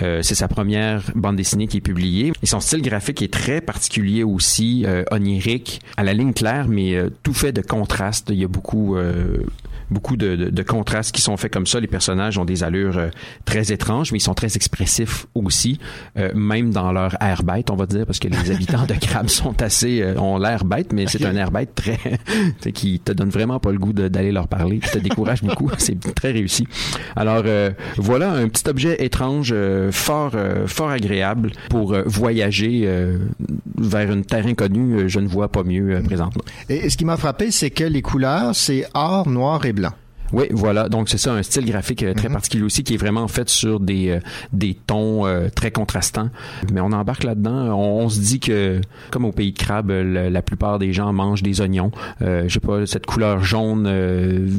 [0.00, 2.32] Euh, c'est sa première bande dessinée qui est publiée.
[2.42, 6.94] Et son style graphique est très particulier aussi, euh, onirique, à la ligne claire, mais
[6.94, 8.28] euh, tout fait de contraste.
[8.30, 9.42] Il y a beaucoup, euh,
[9.90, 11.80] beaucoup de, de, contrastes qui sont faits comme ça.
[11.80, 13.08] Les personnages ont des allures euh,
[13.44, 15.78] très étranges, mais ils sont très expressifs aussi,
[16.16, 19.28] euh, même dans leur air bête, on va dire, parce que les habitants de Crabbe
[19.28, 21.98] sont assez, euh, ont l'air bête, mais c'est un air bête très,
[22.72, 25.70] qui te donne vraiment pas le goût d'aller leur parler, qui te décourage beaucoup.
[25.78, 26.66] C'est très réussi.
[27.16, 27.44] Alors
[27.96, 29.54] voilà un petit objet étrange,
[29.90, 30.32] fort,
[30.66, 32.88] fort agréable pour voyager
[33.76, 35.08] vers une terre inconnue.
[35.08, 36.42] Je ne vois pas mieux présentement.
[36.68, 39.72] Et ce qui m'a frappé, c'est que les couleurs, c'est or, noir et
[40.32, 40.88] oui, voilà.
[40.88, 42.34] Donc c'est ça, un style graphique euh, très mhm.
[42.34, 44.20] particulier aussi qui est vraiment fait sur des euh,
[44.52, 46.30] des tons euh, très contrastants.
[46.72, 47.78] Mais on embarque là-dedans.
[47.78, 51.60] On, se dit que comme au pays de crabe, la, plupart des gens mangent des
[51.60, 51.90] oignons.
[52.22, 54.50] Euh, je sais pas, cette couleur jaune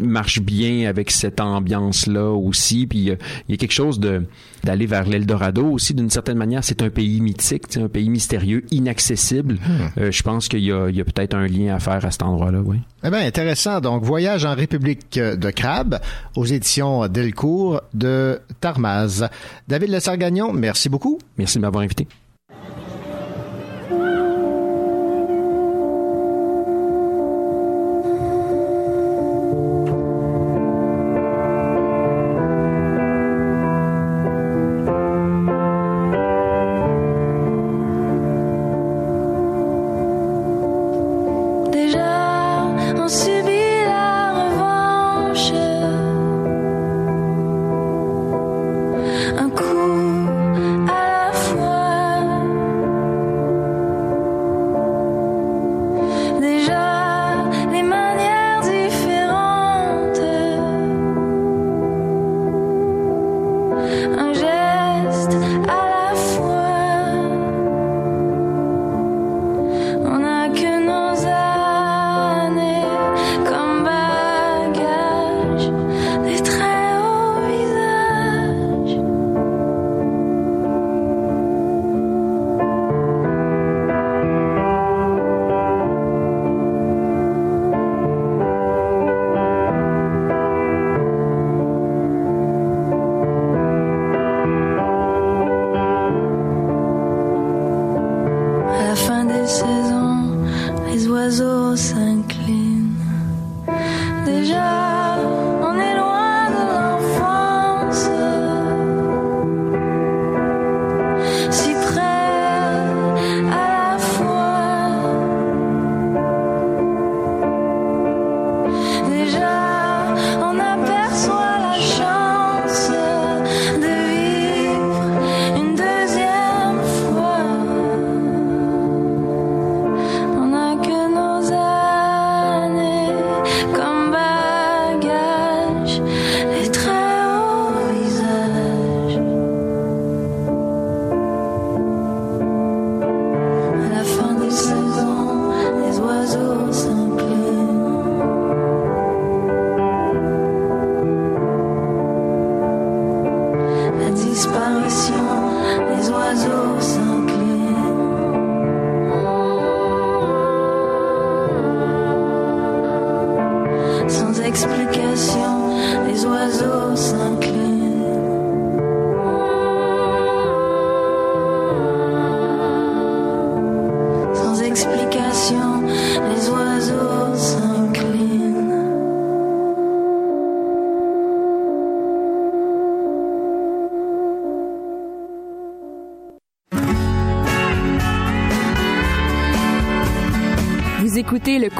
[0.00, 2.86] marche bien avec cette ambiance là aussi.
[2.86, 3.06] Puis il
[3.48, 4.22] y a quelque chose de
[4.64, 6.64] d'aller vers l'Eldorado aussi d'une certaine manière.
[6.64, 9.54] C'est un pays mythique, un pays mystérieux, inaccessible.
[9.54, 10.10] Hmm.
[10.10, 12.22] je pense qu'il y a, il y a peut-être un lien à faire à cet
[12.22, 12.78] endroit-là, oui.
[13.04, 13.80] Eh bien, intéressant.
[13.80, 16.00] Donc, Voyage en République de Crabe
[16.34, 19.28] aux éditions Delcourt de Tarmaz.
[19.68, 21.18] David Lessard-Gagnon, merci beaucoup.
[21.38, 22.06] Merci de m'avoir invité.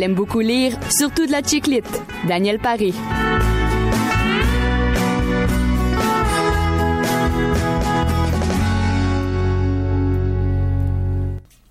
[0.00, 1.84] Elle aime beaucoup lire, surtout de la chiclite.
[2.26, 2.94] Daniel Paré.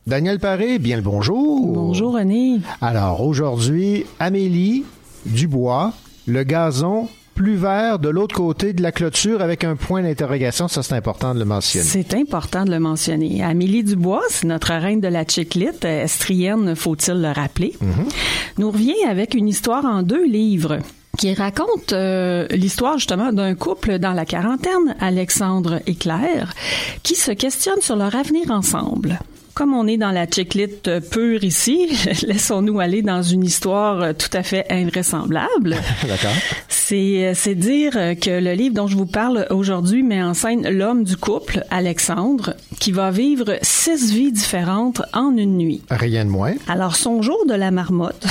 [0.06, 1.74] Daniel Paré, bien le bonjour.
[1.74, 2.60] Bonjour René.
[2.82, 4.86] Alors aujourd'hui, Amélie
[5.26, 5.94] Dubois,
[6.28, 7.08] le gazon
[7.60, 10.68] vert de l'autre côté de la clôture avec un point d'interrogation.
[10.68, 11.86] Ça, c'est important de le mentionner.
[11.86, 13.44] C'est important de le mentionner.
[13.44, 17.76] Amélie Dubois, c'est notre reine de la chiclite, estrienne, faut-il le rappeler,
[18.58, 20.80] nous revient avec une histoire en deux livres
[21.18, 26.54] qui raconte euh, l'histoire justement d'un couple dans la quarantaine, Alexandre et Claire,
[27.04, 29.20] qui se questionnent sur leur avenir ensemble.
[29.60, 31.90] Comme on est dans la chiclite euh, pure ici,
[32.26, 35.76] laissons-nous aller dans une histoire tout à fait invraisemblable.
[36.08, 36.32] D'accord.
[36.70, 40.34] C'est euh, c'est dire euh, que le livre dont je vous parle aujourd'hui met en
[40.34, 45.82] scène l'homme du couple, Alexandre, qui va vivre six vies différentes en une nuit.
[45.90, 46.54] Rien de moins.
[46.70, 48.28] Alors, son jour de la marmotte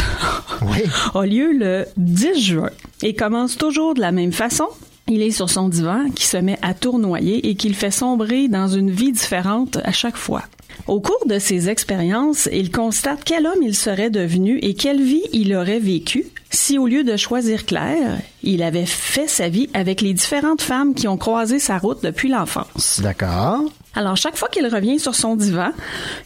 [1.14, 2.70] a lieu le 10 juin
[3.02, 4.68] et commence toujours de la même façon.
[5.08, 8.68] Il est sur son divan qui se met à tournoyer et qu'il fait sombrer dans
[8.68, 10.42] une vie différente à chaque fois.
[10.86, 15.24] Au cours de ses expériences, il constate quel homme il serait devenu et quelle vie
[15.32, 20.00] il aurait vécu si au lieu de choisir Claire, il avait fait sa vie avec
[20.00, 23.00] les différentes femmes qui ont croisé sa route depuis l'enfance.
[23.02, 23.64] D'accord.
[23.98, 25.70] Alors, chaque fois qu'il revient sur son divan,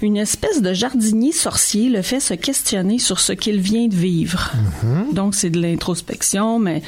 [0.03, 4.53] une espèce de jardinier sorcier le fait se questionner sur ce qu'il vient de vivre.
[5.12, 6.83] Donc, c'est de l'introspection, mais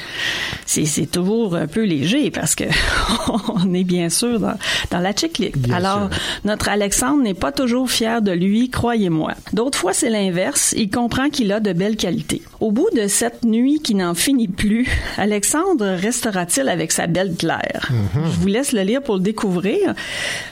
[0.67, 2.65] c'est toujours un peu léger parce que
[3.47, 4.53] on est bien sûr dans,
[4.91, 5.57] dans la chiclite.
[5.57, 6.11] Bien Alors,
[6.43, 9.31] notre Alexandre n'est pas toujours fier de lui, croyez-moi.
[9.53, 10.75] D'autres fois, c'est l'inverse.
[10.77, 12.43] Il comprend qu'il a de belles qualités.
[12.59, 17.89] Au bout de cette nuit qui n'en finit plus, Alexandre restera-t-il avec sa belle Claire?
[18.13, 19.95] Je vous laisse le lire pour le découvrir.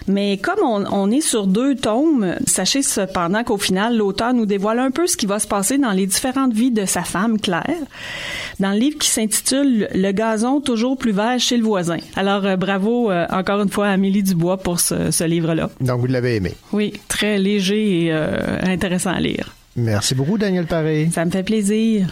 [0.07, 4.79] Mais comme on, on est sur deux tomes, sachez cependant qu'au final, l'auteur nous dévoile
[4.79, 7.63] un peu ce qui va se passer dans les différentes vies de sa femme, Claire,
[8.59, 11.97] dans le livre qui s'intitule Le gazon toujours plus vert chez le voisin.
[12.15, 15.69] Alors, euh, bravo euh, encore une fois à Amélie Dubois pour ce, ce livre-là.
[15.81, 16.53] Donc, vous l'avez aimé.
[16.71, 19.55] Oui, très léger et euh, intéressant à lire.
[19.75, 21.09] Merci beaucoup, Daniel Paré.
[21.11, 22.07] Ça me fait plaisir.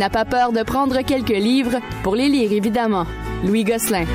[0.00, 3.04] N'a pas peur de prendre quelques livres pour les lire, évidemment.
[3.44, 4.06] Louis Gosselin.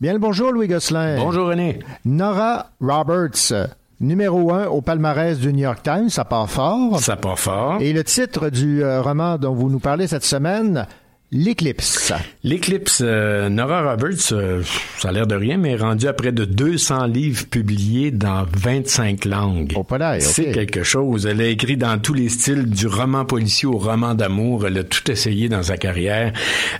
[0.00, 1.18] Bien le bonjour, Louis Gosselin.
[1.18, 1.78] Bonjour, René.
[2.04, 3.52] Nora Roberts,
[4.00, 6.98] numéro un au palmarès du New York Times, ça part fort.
[6.98, 7.76] Ça part fort.
[7.80, 10.88] Et le titre du euh, roman dont vous nous parlez cette semaine,
[11.30, 12.10] L'éclipse.
[12.42, 14.62] L'éclipse, euh, Nora Roberts, euh,
[14.96, 18.46] ça a l'air de rien, mais est rendue à près de 200 livres publiés dans
[18.50, 19.74] 25 langues.
[19.76, 21.26] Oh, pas d'ail, C'est quelque chose.
[21.26, 24.66] Elle a écrit dans tous les styles, du roman policier au roman d'amour.
[24.66, 26.32] Elle a tout essayé dans sa carrière.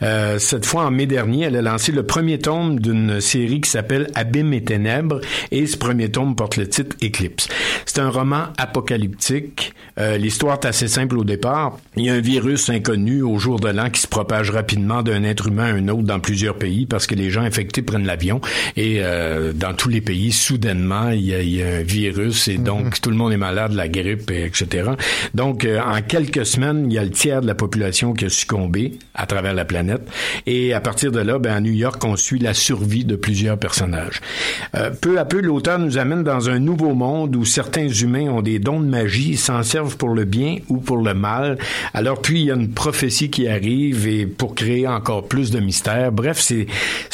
[0.03, 3.68] Euh, cette fois, en mai dernier, elle a lancé le premier tome d'une série qui
[3.68, 5.20] s'appelle Abîme et ténèbres,
[5.51, 7.49] et ce premier tome porte le titre Éclipse.
[7.84, 9.74] C'est un roman apocalyptique.
[9.99, 11.76] Euh, L'histoire est assez simple au départ.
[11.96, 15.22] Il y a un virus inconnu au jour de l'an qui se propage rapidement d'un
[15.24, 18.41] être humain à un autre dans plusieurs pays parce que les gens infectés prennent l'avion
[18.76, 22.49] et euh, dans tous les pays, soudainement, il y a, il y a un virus
[22.49, 24.91] et donc tout le monde est malade, la grippe, et etc.
[25.34, 28.28] Donc, euh, en quelques semaines, il y a le tiers de la population qui a
[28.28, 30.03] succombé à travers la planète
[30.47, 33.59] et à partir de là, ben, à New York, on suit la survie de plusieurs
[33.59, 34.20] personnages.
[34.74, 38.43] Euh, peu à peu, l'auteur nous amène dans un nouveau monde où certains humains ont
[38.43, 41.59] des dons de magie, s'en servent pour le bien ou pour le mal.
[41.95, 45.60] Alors puis, il y a une prophétie qui arrive et pour créer encore plus de
[45.60, 46.12] mystère.
[46.12, 46.66] Bref, c'est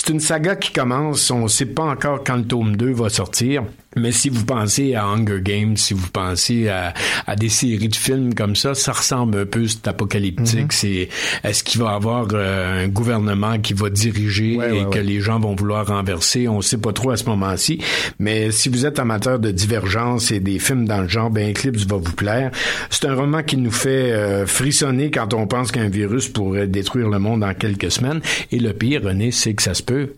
[0.09, 1.31] une saga qui commence.
[1.31, 3.65] On ne sait pas encore quand le tome 2 va sortir.
[3.97, 6.95] Mais si vous pensez à Hunger Games, si vous pensez à,
[7.27, 10.61] à des séries de films comme ça, ça ressemble un peu, c'est apocalyptique.
[10.61, 10.71] Mhm.
[10.71, 11.09] C'est
[11.43, 14.99] est-ce qu'il va y avoir euh, un gouvernement qui va diriger Ouais, et ouais, que
[14.99, 15.03] ouais.
[15.05, 16.49] les gens vont vouloir renverser?
[16.49, 17.81] On sait pas trop à ce moment-ci.
[18.19, 21.87] Mais si vous êtes amateur de divergence et des films dans le genre, ben Eclipse
[21.87, 22.51] va vous plaire.
[22.91, 27.09] C'est un roman qui nous fait euh, frissonner quand on pense qu'un virus pourrait détruire
[27.09, 28.21] le monde en quelques semaines.
[28.51, 30.15] Et le pire, René, c'est que ça se peut.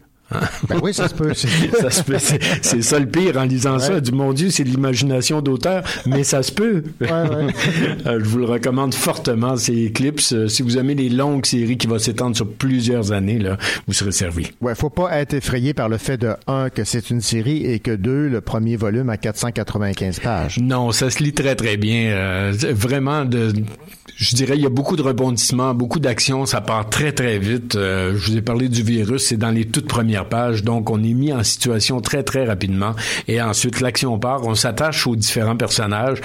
[0.68, 1.32] Ben oui, ça se peut.
[1.34, 1.48] C'est-
[1.80, 2.16] ça se peut.
[2.18, 4.00] C'est, c'est ça le pire en lisant ça.
[4.00, 6.82] Du mon Dieu, c'est de l'imagination d'auteur, mais ça se peut.
[8.06, 10.32] Euh, je vous le recommande fortement, c'est Eclipse.
[10.32, 13.56] Euh, Si vous aimez les longues séries qui vont s'étendre sur plusieurs années, là,
[13.86, 14.48] vous serez servi.
[14.60, 17.78] Ouais, faut pas être effrayé par le fait de un que c'est une série et
[17.78, 20.58] que deux le premier volume à 495 pages.
[20.60, 22.10] Non, ça se lit très très bien.
[22.10, 23.52] Euh, vraiment, de,
[24.18, 26.46] je dirais, il y a beaucoup de rebondissements, beaucoup d'actions.
[26.46, 27.76] Ça part très très vite.
[27.76, 31.02] Euh, je vous ai parlé du virus, c'est dans les toutes premières pages, donc on
[31.04, 32.94] est mis en situation très très rapidement.
[33.28, 34.46] Et ensuite, l'action part.
[34.46, 36.18] On s'attache aux différents personnages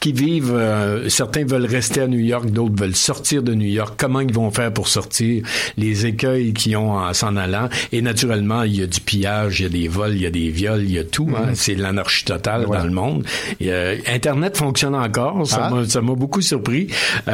[0.00, 0.52] qui vivent.
[0.54, 3.94] euh, certains veulent rester à New York, d'autres veulent sortir de New York.
[3.98, 5.44] Comment ils vont faire pour sortir?
[5.76, 7.68] Les écueils qu'ils ont en s'en allant.
[7.92, 10.30] Et naturellement, il y a du pillage, il y a des vols, il y a
[10.30, 11.28] des viols, il y a tout.
[11.36, 11.48] hein.
[11.48, 11.54] Mhm.
[11.54, 13.24] C'est l'anarchie totale dans le monde.
[13.60, 15.46] Et, euh, Internet fonctionne encore.
[15.46, 16.00] Ça Ah.
[16.00, 16.86] m'a beaucoup surpris.
[17.28, 17.33] Euh,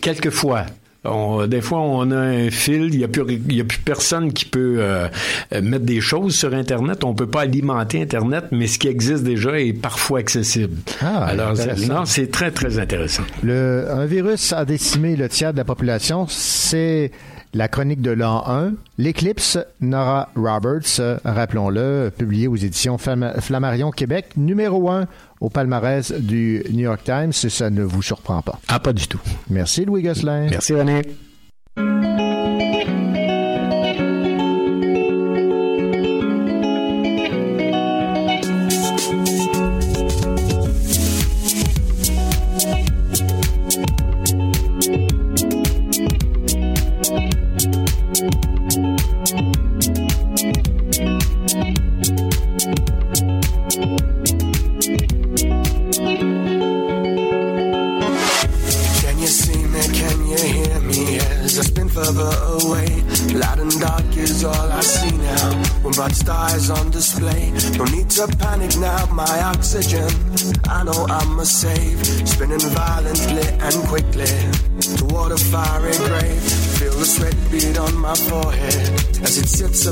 [0.00, 0.66] quelquefois.
[1.04, 4.32] On- des fois, on a un fil, il n'y a, plus- y a plus personne
[4.32, 5.08] qui peut euh,
[5.54, 7.04] euh, mettre des choses sur Internet.
[7.04, 10.76] On peut pas alimenter Internet, mais ce qui existe déjà est parfois accessible.
[11.00, 11.54] Ah, Alors,
[11.88, 13.22] non, c'est très, très intéressant.
[13.44, 16.26] Le, un virus a décimé le tiers de la population.
[16.28, 17.12] C'est
[17.54, 18.72] la chronique de l'an 1.
[18.98, 25.06] L'éclipse, Nora Roberts, rappelons-le, publié aux éditions Flam- Flammarion Québec, numéro 1
[25.40, 28.58] au palmarès du New York Times, si ça ne vous surprend pas.
[28.68, 29.20] Ah, pas du tout.
[29.50, 30.48] Merci Louis Gosselin.
[30.50, 31.02] Merci René.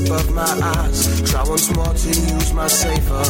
[0.07, 1.21] Above my eyes.
[1.29, 3.23] Try once more to use my safer,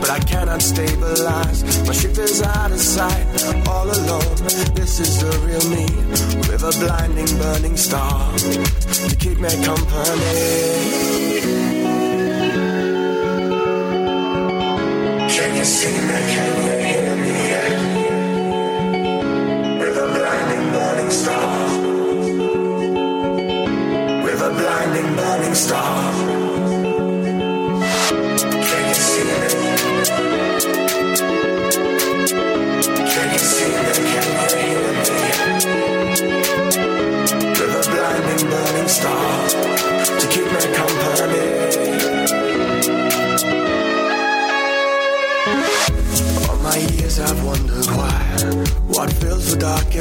[0.00, 1.62] but I cannot stabilize.
[1.86, 3.26] My ship is out of sight,
[3.68, 4.36] all alone.
[4.74, 5.86] This is the real me,
[6.48, 10.62] with a blinding, burning star to keep me company.
[15.34, 16.18] Can you see me?
[16.34, 16.71] Can you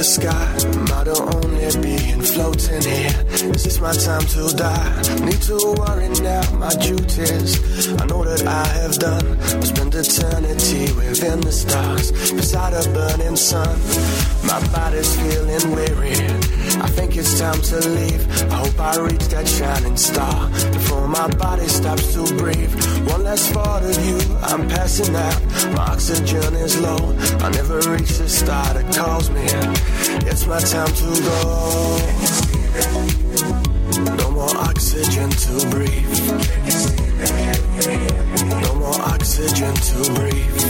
[0.02, 0.50] the sky?
[0.90, 3.14] Might only being floating here.
[3.54, 5.02] Is this my time to die?
[5.26, 7.52] Need to worry now, my duties.
[8.02, 9.38] I know that I have done.
[9.58, 13.78] Will spend eternity within the stars, beside a burning sun.
[14.44, 16.18] My body's feeling weary.
[16.82, 18.24] I think it's time to leave.
[18.52, 22.74] I hope I reach that shining star before my body stops to breathe.
[23.12, 25.42] One last thought of you, I'm passing out.
[25.76, 27.14] My oxygen is low.
[27.46, 29.44] I never reach the star that calls me.
[30.30, 31.42] It's my time to go.
[34.16, 36.10] No more oxygen to breathe.
[38.64, 40.62] No more oxygen to breathe.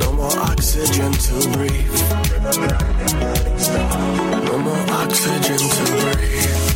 [0.00, 1.98] No more oxygen to breathe.
[4.44, 6.73] No more oxygen to breathe.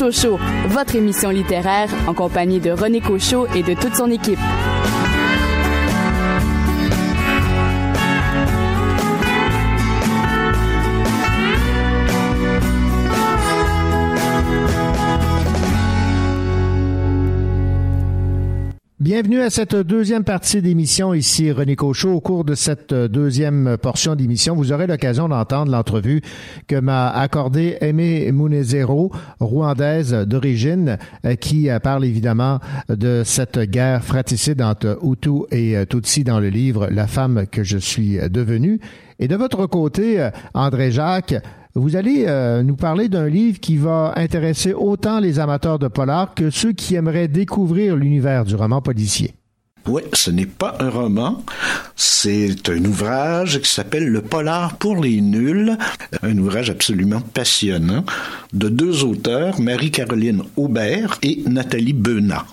[0.00, 0.38] Le Cochocho,
[0.68, 4.38] votre émission littéraire en compagnie de René Cochot et de toute son équipe.
[19.00, 21.14] Bienvenue à cette deuxième partie d'émission.
[21.14, 22.12] Ici René Cochot.
[22.12, 26.20] Au cours de cette deuxième portion d'émission, vous aurez l'occasion d'entendre l'entrevue
[26.68, 32.58] que m'a accordée Aimé Munezero, rwandaise d'origine, euh, qui euh, parle évidemment
[32.90, 37.64] de cette guerre fratricide entre Hutu et euh, Tutsi dans le livre La femme que
[37.64, 38.80] je suis devenue.
[39.18, 41.36] Et de votre côté, André Jacques,
[41.74, 46.34] vous allez euh, nous parler d'un livre qui va intéresser autant les amateurs de polar
[46.34, 49.34] que ceux qui aimeraient découvrir l'univers du roman policier.
[49.86, 51.42] Oui, ce n'est pas un roman,
[51.96, 55.76] c'est un ouvrage qui s'appelle Le polar pour les nuls,
[56.22, 58.04] un ouvrage absolument passionnant
[58.52, 62.46] de deux auteurs, Marie-Caroline Aubert et Nathalie Benat.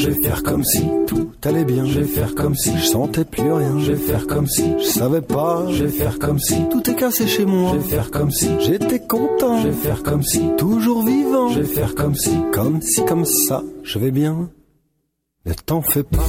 [0.00, 1.84] Je vais faire comme si tout allait bien.
[1.84, 3.78] Je vais faire comme si je sentais plus rien.
[3.80, 5.66] Je vais faire comme si je savais pas.
[5.70, 7.72] Je vais faire comme si tout est cassé chez moi.
[7.74, 9.60] Je vais faire comme si j'étais content.
[9.60, 11.50] Je vais faire comme si toujours vivant.
[11.50, 14.48] Je vais faire comme si, comme si, comme ça, je vais bien.
[15.44, 16.24] Ne t'en fais pas.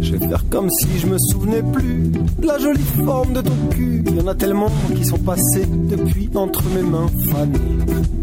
[0.00, 3.56] Je vais faire comme si je me souvenais plus de la jolie forme de ton
[3.70, 4.04] cul.
[4.06, 8.19] Il y en a tellement qui sont passés depuis entre mes mains fanées.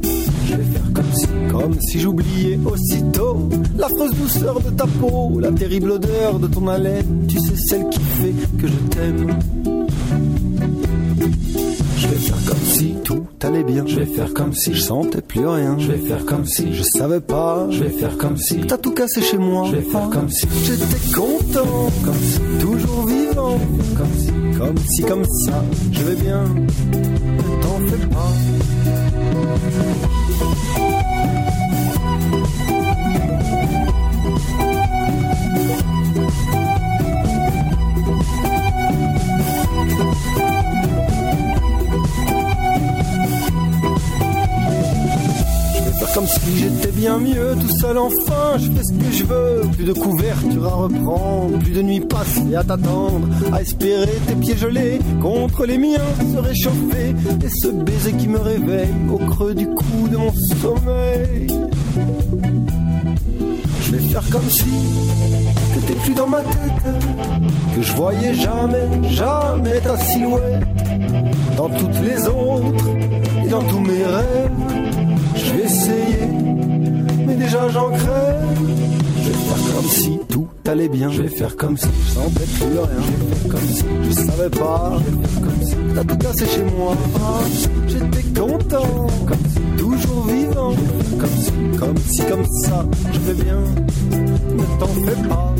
[1.51, 7.25] Comme si j'oubliais aussitôt l'affreuse douceur de ta peau, la terrible odeur de ton haleine,
[7.27, 9.39] tu sais celle qui fait que je t'aime.
[11.97, 13.83] Je vais faire comme si tout allait bien.
[13.87, 15.77] Je vais faire comme si je sentais plus rien.
[15.79, 17.67] Je vais faire comme si je savais pas.
[17.71, 19.65] Je vais faire comme si t'as tout cassé chez moi.
[19.69, 23.59] Je vais faire comme si j'étais content, comme si toujours vivant,
[23.97, 26.43] comme si, comme si comme ça, je vais bien.
[26.43, 28.31] Ne t'en fais pas.
[46.17, 49.61] Comme si j'étais bien mieux, tout seul enfin, je fais ce que je veux.
[49.73, 54.57] Plus de couverture à reprendre, plus de nuits passées à t'attendre, à espérer tes pieds
[54.57, 57.13] gelés contre les miens se réchauffer.
[57.45, 61.47] Et ce baiser qui me réveille au creux du cou de mon sommeil.
[63.83, 64.65] Je vais faire comme si
[65.85, 66.95] t'es plus dans ma tête,
[67.75, 70.65] que je voyais jamais, jamais ta silhouette
[71.55, 72.85] dans toutes les autres
[73.45, 74.86] et dans tous mes rêves.
[77.25, 78.35] Mais déjà j'en crève.
[79.23, 81.09] Je vais faire comme si tout allait bien.
[81.09, 83.01] Je vais faire comme si je sentais plus rien.
[83.01, 84.93] Je vais faire comme si je savais pas.
[84.99, 86.95] Je vais faire comme si t'as tout cassé chez moi.
[87.87, 90.73] J'étais content, comme si toujours vivant.
[91.19, 93.61] Comme si, comme si, comme ça, je vais bien.
[94.55, 95.55] Ne t'en fais pas.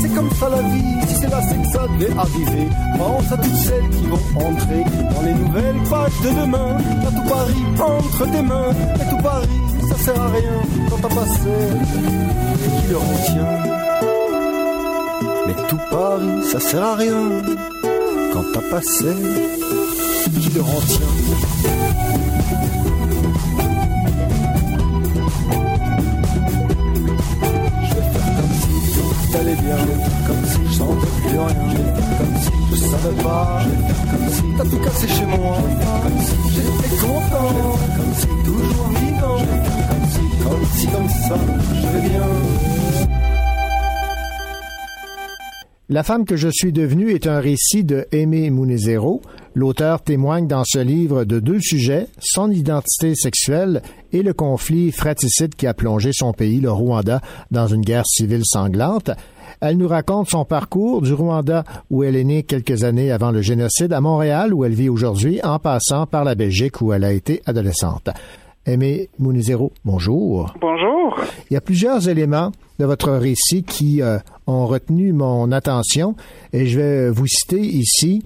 [0.00, 1.08] C'est comme ça la vie.
[1.08, 2.68] Si c'est là, c'est que ça devait arriver.
[2.96, 4.84] Pense à toutes celles qui vont entrer
[5.14, 6.78] dans les nouvelles pages de demain.
[7.02, 8.70] Là, tout Paris entre tes mains.
[8.94, 11.50] Et tout Paris, ça sert à rien quand t'as passé.
[12.64, 13.58] Et qui le retient
[15.46, 17.30] Mais tout Paris, ça sert à rien
[18.32, 19.14] quand t'as passé.
[20.24, 21.57] Qui le retient
[33.22, 33.60] pas.
[34.10, 35.56] Comme si t'as tout cassé chez moi.
[36.02, 37.78] Comme si j'étais content.
[37.96, 38.88] Comme si toujours
[39.20, 41.36] comme si, comme si, comme ça,
[41.74, 42.26] je vais bien.
[45.90, 49.22] La femme que je suis devenue est un récit de Aimé Munezero.
[49.54, 53.82] L'auteur témoigne dans ce livre de deux sujets, son identité sexuelle
[54.12, 58.44] et le conflit fratricide qui a plongé son pays, le Rwanda, dans une guerre civile
[58.44, 59.10] sanglante.
[59.60, 63.42] Elle nous raconte son parcours du Rwanda où elle est née quelques années avant le
[63.42, 67.12] génocide à Montréal où elle vit aujourd'hui en passant par la Belgique où elle a
[67.12, 68.08] été adolescente.
[68.66, 70.54] Aimé Munizero, bonjour.
[70.60, 71.18] Bonjour.
[71.50, 76.14] Il y a plusieurs éléments de votre récit qui euh, ont retenu mon attention
[76.52, 78.22] et je vais vous citer ici.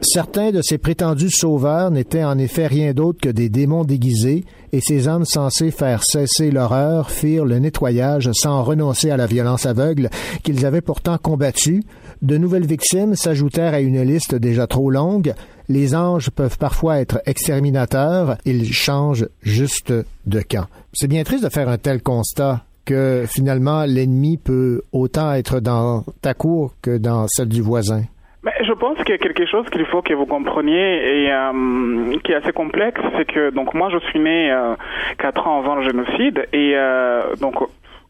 [0.00, 4.80] Certains de ces prétendus sauveurs n'étaient en effet rien d'autre que des démons déguisés et
[4.80, 10.10] ces hommes censés faire cesser l'horreur firent le nettoyage sans renoncer à la violence aveugle
[10.42, 11.84] qu'ils avaient pourtant combattue.
[12.22, 15.34] De nouvelles victimes s'ajoutèrent à une liste déjà trop longue.
[15.68, 19.92] Les anges peuvent parfois être exterminateurs, ils changent juste
[20.26, 20.66] de camp.
[20.92, 26.04] C'est bien triste de faire un tel constat que finalement l'ennemi peut autant être dans
[26.22, 28.02] ta cour que dans celle du voisin.
[28.44, 32.18] Mais je pense qu'il y a quelque chose qu'il faut que vous compreniez et euh,
[32.22, 34.74] qui est assez complexe, c'est que donc moi je suis né euh,
[35.18, 37.54] quatre ans avant le génocide et euh, donc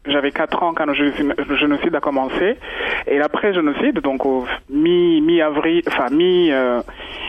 [0.07, 2.57] j'avais 4 ans quand le gé- le génocide a commencé.
[3.07, 6.80] Et l'après génocide donc au mi mi avril enfin mi euh,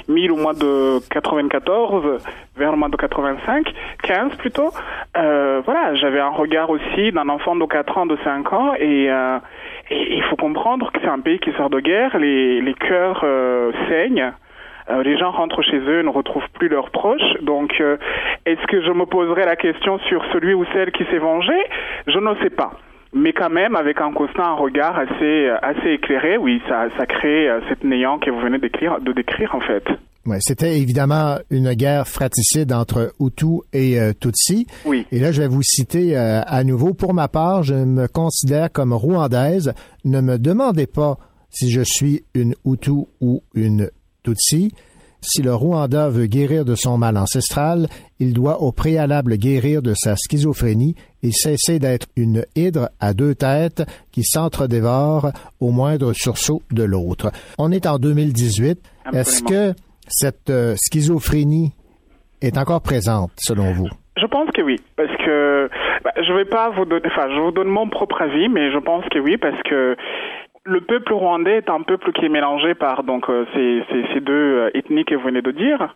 [0.08, 2.22] mi au mois de 94
[2.58, 3.74] vers le mois de 85
[4.04, 4.72] 15 plutôt
[5.18, 9.10] euh, voilà j'avais un regard aussi d'un enfant de 4 ans de 5 ans et
[9.10, 9.38] euh,
[9.90, 13.22] et il faut comprendre que c'est un pays qui sort de guerre les les cœurs
[13.24, 14.32] euh, saignent
[14.90, 17.34] euh, les gens rentrent chez eux, ne retrouvent plus leurs proches.
[17.42, 17.98] Donc, euh,
[18.46, 21.56] est-ce que je me poserai la question sur celui ou celle qui s'est vengé?
[22.08, 22.72] Je ne sais pas.
[23.14, 27.50] Mais quand même, avec un constat, un regard assez, assez éclairé, oui, ça, ça crée
[27.50, 29.86] euh, cette néant que vous venez d'écrire, de décrire, en fait.
[30.26, 34.68] Ouais, c'était évidemment une guerre fratricide entre Hutu et euh, Tutsi.
[34.84, 35.06] Oui.
[35.12, 36.94] Et là, je vais vous citer euh, à nouveau.
[36.94, 39.74] Pour ma part, je me considère comme rwandaise.
[40.04, 41.18] Ne me demandez pas
[41.50, 43.90] si je suis une Hutu ou une
[44.26, 44.72] Tutsi.
[45.22, 47.88] Si le Rwanda veut guérir de son mal ancestral,
[48.20, 53.34] il doit au préalable guérir de sa schizophrénie et cesser d'être une hydre à deux
[53.36, 57.32] têtes qui s'entre-dévore au moindre sursaut de l'autre.
[57.58, 58.80] On est en 2018.
[59.14, 59.74] Est-ce que
[60.08, 61.74] cette euh, schizophrénie
[62.42, 63.90] est encore présente, selon vous?
[64.18, 65.70] Je pense que oui, parce que
[66.04, 68.78] bah, je vais pas vous donner, enfin, je vous donne mon propre avis, mais je
[68.78, 69.96] pense que oui, parce que
[70.66, 74.34] le peuple rwandais est un peuple qui est mélangé par donc euh, ces, ces, deux
[74.34, 75.96] euh, ethnies que vous venez de dire,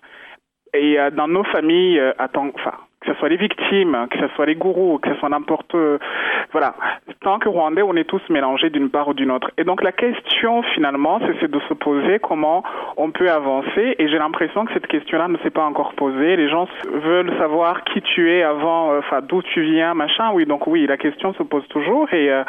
[0.73, 4.45] et euh, dans nos familles, attends, enfin, que ce soit les victimes, que ce soit
[4.45, 5.97] les gourous, que ce soit n'importe, euh,
[6.51, 6.73] voilà,
[7.21, 9.51] tant que Rwandais, on est tous mélangés d'une part ou d'une autre.
[9.57, 12.63] Et donc la question finalement, c'est de se poser comment
[12.97, 13.95] on peut avancer.
[13.99, 16.35] Et j'ai l'impression que cette question-là ne s'est pas encore posée.
[16.35, 20.31] Les gens veulent savoir qui tu es avant, euh, enfin d'où tu viens, machin.
[20.33, 22.43] Oui, donc oui, la question se pose toujours et euh,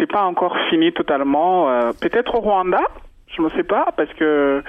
[0.00, 1.68] c'est pas encore fini totalement.
[1.70, 2.80] euh, Peut-être au Rwanda.
[3.36, 4.62] Je ne sais pas, parce que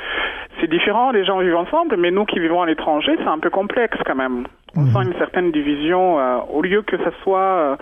[0.60, 3.52] c'est différent, les gens vivent ensemble, mais nous qui vivons à l'étranger, c'est un peu
[3.52, 4.46] complexe quand même.
[4.78, 6.20] On sent une certaine division.
[6.20, 7.76] euh, au lieu que ça soit euh,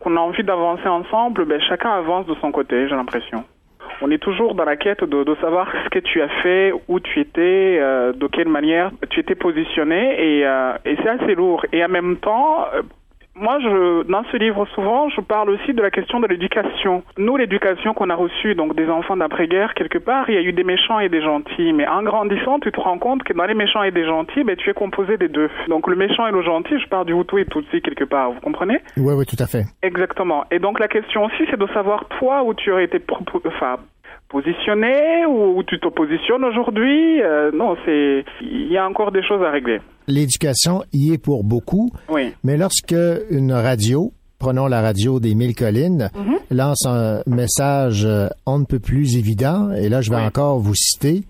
[0.00, 3.44] qu'on a envie d'avancer ensemble, ben, chacun avance de son côté, j'ai l'impression.
[4.00, 7.00] On est toujours dans la quête de, de savoir ce que tu as fait, où
[7.00, 11.66] tu étais, euh, de quelle manière tu étais positionné, et, euh, et c'est assez lourd.
[11.72, 12.82] Et en même temps, euh,
[13.40, 17.02] moi, je, dans ce livre, souvent, je parle aussi de la question de l'éducation.
[17.16, 20.52] Nous, l'éducation qu'on a reçue, donc des enfants d'après-guerre, quelque part, il y a eu
[20.52, 21.72] des méchants et des gentils.
[21.72, 24.56] Mais en grandissant, tu te rends compte que dans les méchants et des gentils, ben,
[24.56, 25.50] tu es composé des deux.
[25.68, 28.40] Donc le méchant et le gentil, je parle du Hutu et Tutsi quelque part, vous
[28.40, 28.80] comprenez?
[28.96, 29.64] Oui, oui, tout à fait.
[29.82, 30.44] Exactement.
[30.50, 33.76] Et donc la question aussi, c'est de savoir toi où tu aurais été propo- enfin,
[34.28, 37.20] positionné, où tu te positionnes aujourd'hui.
[37.22, 39.80] Euh, non, c'est il y a encore des choses à régler.
[40.06, 42.32] L'éducation y est pour beaucoup, Oui.
[42.44, 42.94] mais lorsque
[43.30, 46.36] une radio, prenons la radio des Mille Collines, Mhm.
[46.50, 50.74] lance un message euh, on ne peut plus évident, et là je vais encore vous
[50.74, 51.22] citer,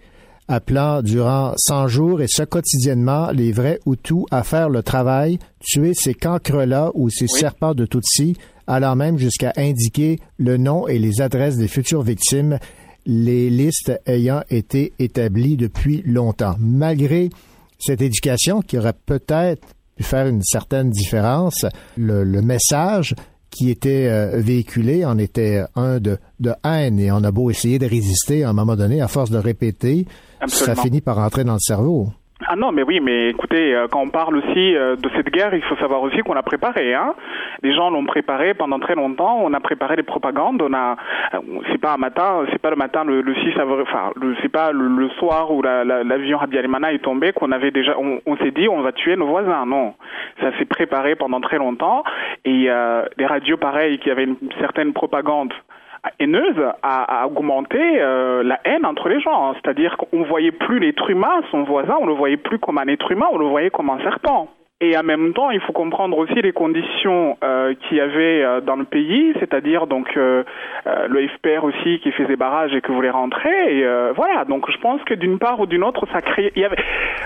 [0.48, 5.92] appelant durant 100 jours et ce quotidiennement les vrais Hutus à faire le travail, tuer
[5.94, 8.36] ces cancres-là ou ces serpents de Tutsi
[8.66, 12.58] allant même jusqu'à indiquer le nom et les adresses des futures victimes,
[13.08, 16.54] les listes ayant été établies depuis longtemps.
[16.60, 17.30] Malgré
[17.78, 21.64] cette éducation qui aurait peut-être pu faire une certaine différence,
[21.96, 23.14] le, le message
[23.50, 27.78] qui était euh, véhiculé en était un de, de haine et on a beau essayer
[27.78, 30.06] de résister à un moment donné, à force de répéter,
[30.40, 30.76] Absolument.
[30.76, 32.12] ça finit par rentrer dans le cerveau.
[32.46, 35.52] Ah non, mais oui, mais écoutez, euh, quand on parle aussi euh, de cette guerre,
[35.54, 36.94] il faut savoir aussi qu'on l'a préparée.
[36.94, 37.14] Hein.
[37.64, 39.40] Les gens l'ont préparée pendant très longtemps.
[39.42, 40.62] On a préparé les propagandes.
[40.62, 40.96] On a,
[41.34, 41.38] euh,
[41.72, 44.70] c'est pas un matin, c'est pas le matin le, le 6 avril, enfin, c'est pas
[44.70, 48.20] le, le soir où la- la- l'avion Rabbi Alimana est tombé qu'on avait déjà, on,
[48.24, 49.66] on s'est dit on va tuer nos voisins.
[49.66, 49.94] Non,
[50.40, 52.04] ça s'est préparé pendant très longtemps.
[52.44, 55.52] Et euh, les radios, pareil, qui avaient une certaine propagande
[56.18, 59.54] haineuse a, augmenté euh, la haine entre les gens.
[59.54, 63.10] C'est-à-dire qu'on voyait plus l'être humain, son voisin, on le voyait plus comme un être
[63.10, 64.48] humain, on le voyait comme un serpent.
[64.80, 68.60] Et en même temps, il faut comprendre aussi les conditions euh, qu'il y avait euh,
[68.60, 70.44] dans le pays, c'est-à-dire donc euh,
[70.86, 73.76] euh, le FPR aussi qui faisait barrage et qui voulait rentrer.
[73.76, 76.52] Et euh, voilà, donc je pense que d'une part ou d'une autre, ça créait.
[76.54, 76.76] Il y avait,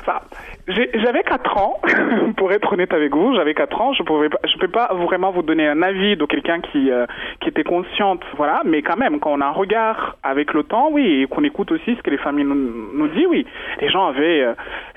[0.00, 0.20] enfin,
[0.66, 1.78] j'avais quatre ans,
[2.38, 3.92] pour être honnête avec vous, j'avais quatre ans.
[3.92, 7.04] Je pouvais, pas, je peux pas vraiment vous donner un avis de quelqu'un qui euh,
[7.40, 8.62] qui était consciente, voilà.
[8.64, 11.70] Mais quand même, quand on a un regard avec le temps, oui, et qu'on écoute
[11.70, 12.54] aussi ce que les familles nous,
[12.94, 13.46] nous disent, oui,
[13.82, 14.46] les gens avaient,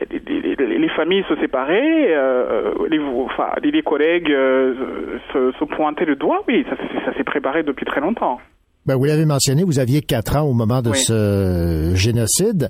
[0.09, 2.15] les- les- les familles se séparaient,
[2.49, 7.05] euh, les, enfin, les, les collègues euh, se, se pointaient le doigt, oui, ça, s'est-
[7.05, 8.39] ça s'est préparé depuis très longtemps.
[8.85, 10.97] Ben, vous l'avez mentionné, vous aviez quatre ans au moment de Oui.
[10.97, 12.69] ce génocide.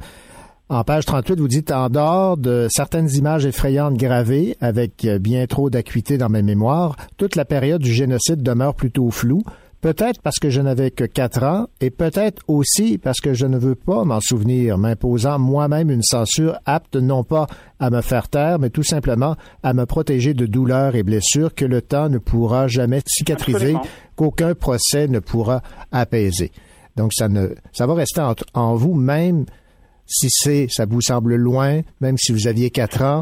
[0.69, 5.45] En page 38, vous dites, en dehors de certaines images effrayantes gravées, avec euh, bien
[5.45, 9.43] trop d'acuité dans ma mémoire, toute la période du génocide demeure plutôt floue.
[9.85, 13.55] Peut-être parce que je n'avais que quatre ans, et peut-être aussi parce que je ne
[13.59, 17.45] veux pas m'en souvenir, m'imposant moi-même une censure apte non pas
[17.79, 21.65] à me faire taire, mais tout simplement à me protéger de douleurs et blessures que
[21.65, 23.75] le temps ne pourra jamais cicatriser,
[24.15, 25.61] qu'aucun procès ne pourra
[25.91, 26.51] apaiser.
[26.95, 29.45] Donc ça ne ça va rester en, en vous même
[30.05, 33.21] si c'est ça vous semble loin, même si vous aviez quatre ans.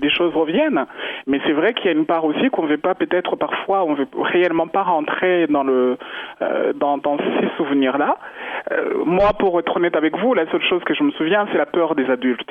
[0.00, 0.84] des choses reviennent.
[1.26, 3.84] Mais c'est vrai qu'il y a une part aussi qu'on ne veut pas peut-être parfois,
[3.84, 5.96] on ne veut réellement pas rentrer dans le
[6.42, 8.18] euh, dans, dans ces souvenirs-là.
[8.72, 11.58] Euh, moi, pour être honnête avec vous, la seule chose que je me souviens, c'est
[11.58, 12.50] la peur des adultes.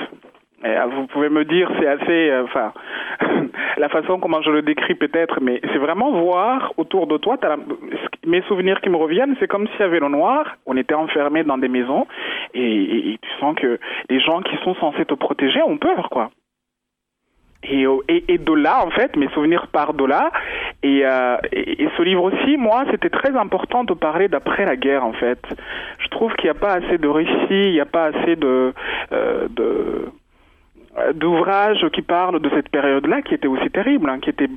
[0.64, 2.74] Et, euh, vous pouvez me dire, c'est assez, euh, enfin,
[3.78, 7.38] la façon comment je le décris peut-être, mais c'est vraiment voir autour de toi.
[7.42, 7.58] la-
[8.26, 10.58] mes souvenirs qui me reviennent, c'est comme s'il y avait le noir.
[10.66, 12.06] On était enfermés dans des maisons
[12.54, 13.80] et, tu sens que
[14.10, 16.30] les gens qui sont censés te protéger ont peur, quoi.
[17.64, 20.32] Et, euh, et, de là, en fait, mes souvenirs partent de là.
[20.84, 24.76] Et, euh, et, et ce livre aussi, moi, c'était très important de parler d'après la
[24.76, 25.40] guerre, en fait.
[26.00, 28.74] Je trouve qu'il n'y a pas assez de récits, il n'y a pas assez de,
[29.12, 30.06] euh, de
[31.16, 34.50] d'ouvrages qui parlent de cette période-là, qui était aussi terrible, hein, qui était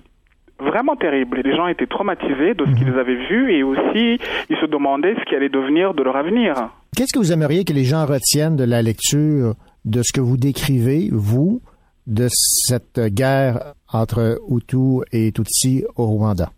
[0.58, 1.40] vraiment terrible.
[1.44, 5.24] Les gens étaient traumatisés de ce qu'ils avaient vu et aussi ils se demandaient ce
[5.28, 6.54] qui allait devenir de leur avenir.
[6.96, 9.54] Qu'est-ce que vous aimeriez que les gens retiennent de la lecture
[9.84, 11.60] de ce que vous décrivez, vous,
[12.06, 16.50] de cette guerre entre Hutu et Tutsi au Rwanda?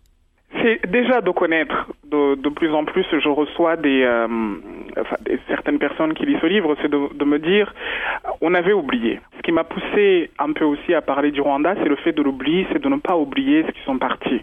[0.87, 1.87] Déjà de connaître.
[2.05, 4.27] De, plus en plus, je reçois des, euh,
[5.47, 7.73] certaines personnes qui lisent ce livre, c'est de, de me dire,
[8.41, 9.19] on avait oublié.
[9.37, 12.21] Ce qui m'a poussé un peu aussi à parler du Rwanda, c'est le fait de
[12.21, 14.41] l'oublier, c'est de ne pas oublier ce qui sont partis,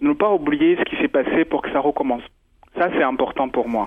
[0.00, 2.22] de ne pas oublier ce qui s'est passé pour que ça recommence.
[2.78, 3.86] Ça, c'est important pour moi.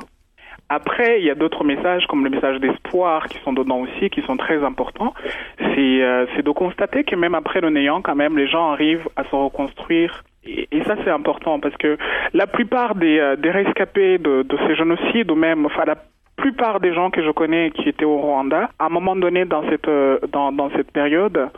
[0.69, 4.21] Après, il y a d'autres messages comme le message d'espoir qui sont dedans aussi, qui
[4.23, 5.13] sont très importants.
[5.57, 9.23] C'est euh, de constater que même après le néant, quand même, les gens arrivent à
[9.23, 10.23] se reconstruire.
[10.45, 11.97] Et, ça, c'est important parce que
[12.33, 15.97] la plupart des, euh, des rescapés de, de ces génocides, ou même, enfin, la
[16.35, 19.67] plupart des gens que je connais qui étaient au Rwanda, à un moment donné dans
[19.69, 21.49] cette, euh, dans, dans cette période,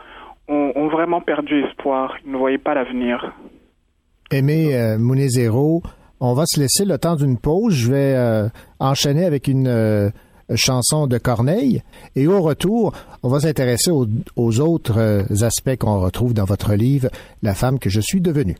[0.48, 2.16] ont, ont vraiment perdu espoir.
[2.24, 3.32] Ils ne voyaient pas l'avenir.
[4.32, 5.82] Aimé euh, Mounezero,
[6.20, 7.74] on va se laisser le temps d'une pause.
[7.74, 8.48] Je vais euh,
[8.78, 10.10] enchaîner avec une euh,
[10.54, 11.82] chanson de Corneille.
[12.14, 12.92] Et au retour,
[13.22, 17.08] on va s'intéresser aux, autres euh, aspects qu'on retrouve dans votre livre,
[17.42, 18.56] La femme que je suis devenue.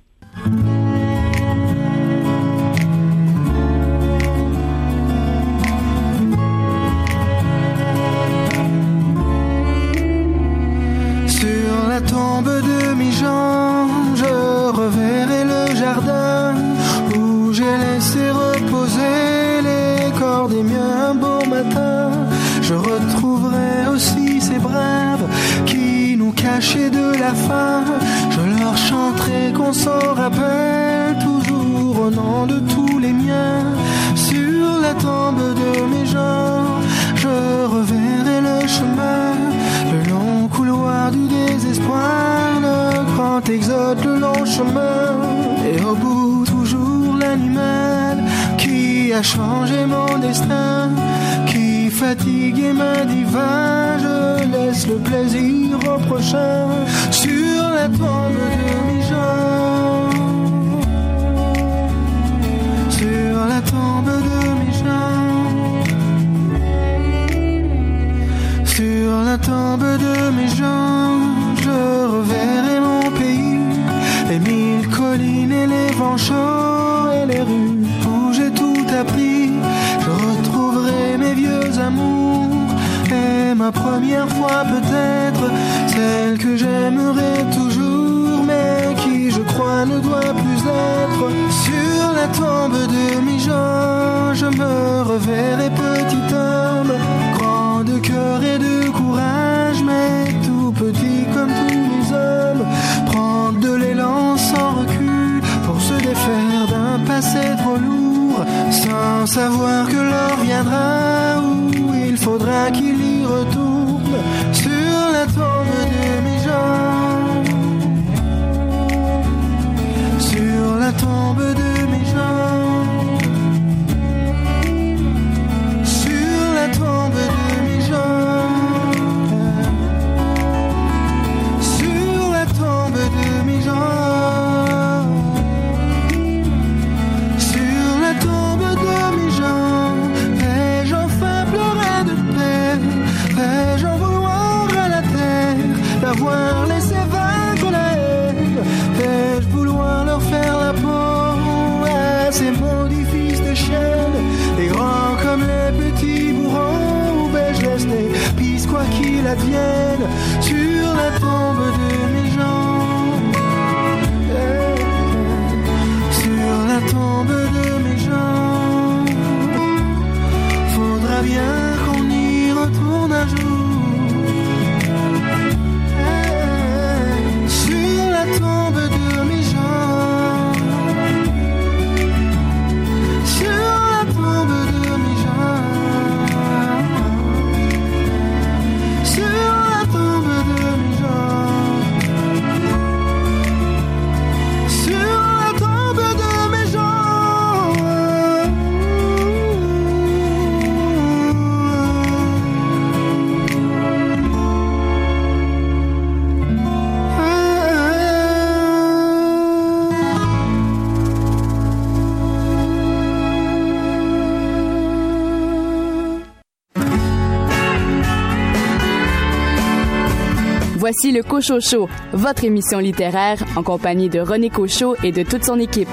[221.41, 225.89] Cochocho, votre émission littéraire en compagnie de René Cochot et de toute son équipe.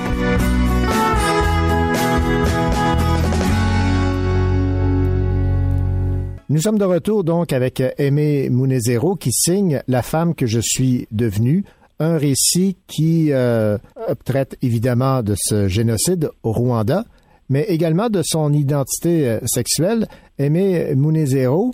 [6.49, 11.07] Nous sommes de retour donc avec Aimé Munezero qui signe La femme que je suis
[11.11, 11.63] devenue,
[11.99, 13.77] un récit qui euh,
[14.25, 17.05] traite évidemment de ce génocide au Rwanda,
[17.47, 20.09] mais également de son identité euh, sexuelle.
[20.39, 21.71] Aimé Munezero,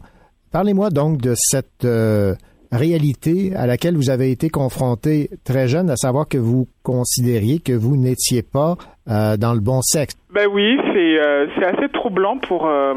[0.52, 2.36] parlez-moi donc de cette euh,
[2.74, 7.74] réalité à laquelle vous avez été confronté très jeune, à savoir que vous considériez que
[7.74, 8.76] vous n'étiez pas
[9.10, 10.16] euh, dans le bon sexe?
[10.34, 12.94] Ben oui, c'est euh, c'est assez troublant pour euh,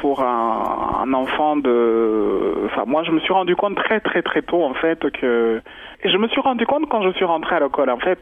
[0.00, 2.66] pour un, enfant de.
[2.66, 5.60] Enfin, moi, je me suis rendu compte très très très tôt en fait que.
[6.04, 7.90] Je me suis rendu compte quand je suis rentré à l'école.
[7.90, 8.18] En fait,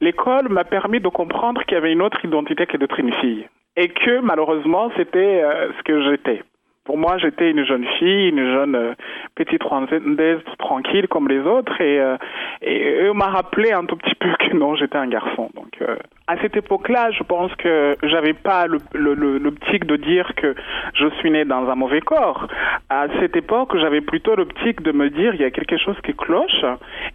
[0.00, 3.48] l'école m'a permis de comprendre qu'il y avait une autre identité que d'être une fille
[3.76, 5.42] et que malheureusement c'était
[5.76, 6.42] ce que j'étais.
[6.88, 8.94] Pour moi, j'étais une jeune fille, une jeune euh,
[9.34, 12.16] petite rwandaise tranquille comme les autres, et, euh,
[12.62, 15.50] et eux m'a rappelé un tout petit peu que non, j'étais un garçon.
[15.54, 15.96] Donc, euh,
[16.28, 20.54] à cette époque-là, je pense que j'avais pas l'optique de dire que
[20.94, 22.46] je suis né dans un mauvais corps.
[22.90, 26.12] À cette époque, j'avais plutôt l'optique de me dire il y a quelque chose qui
[26.14, 26.64] cloche,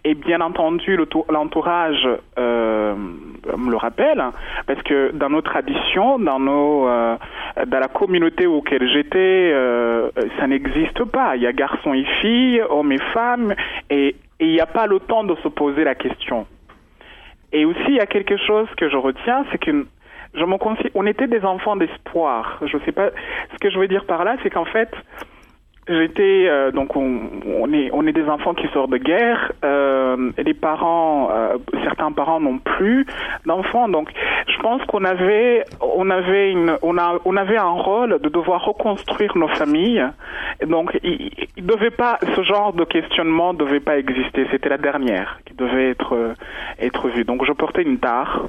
[0.02, 2.08] et bien entendu, le tou- l'entourage
[2.38, 2.94] euh,
[3.56, 4.22] me le rappelle,
[4.66, 7.16] parce que dans nos traditions, dans nos, euh,
[7.66, 11.36] dans la communauté auquel j'étais, euh, ça n'existe pas.
[11.36, 13.54] Il y a garçons et filles, hommes et femmes,
[13.90, 16.46] et il n'y a pas le temps de se poser la question.
[17.54, 19.86] Et aussi, il y a quelque chose que je retiens, c'est que
[20.34, 20.56] je me
[20.94, 22.58] on était des enfants d'espoir.
[22.66, 23.10] Je sais pas
[23.52, 24.90] ce que je veux dire par là, c'est qu'en fait,
[25.88, 29.52] j'étais euh, donc on, est on est des enfants qui sortent de guerre.
[29.64, 33.06] Euh, et les parents, euh, certains parents n'ont plus
[33.46, 34.08] d'enfants, donc
[34.48, 38.64] je pense qu'on avait on avait une on a on avait un rôle de devoir
[38.64, 40.04] reconstruire nos familles.
[40.66, 44.46] Donc il, il devait pas ce genre de questionnement devait pas exister.
[44.50, 46.34] C'était la dernière qui devait être
[46.78, 47.24] être vue.
[47.24, 48.48] Donc je portais une tare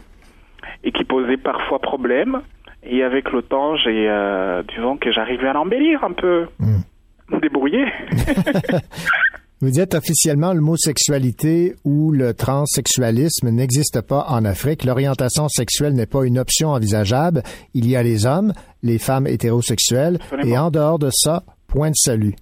[0.83, 2.41] et qui posait parfois problème.
[2.87, 6.45] Et avec le temps, j'ai, euh, disons que j'arrivais à l'embellir un peu,
[7.29, 7.85] me débrouiller.
[9.61, 14.83] Vous dites officiellement l'homosexualité ou le transsexualisme n'existe pas en Afrique.
[14.83, 17.41] L'orientation sexuelle n'est pas une option envisageable.
[17.73, 18.51] Il y a les hommes,
[18.83, 22.35] les femmes hétérosexuelles, et en dehors de ça, point de salut.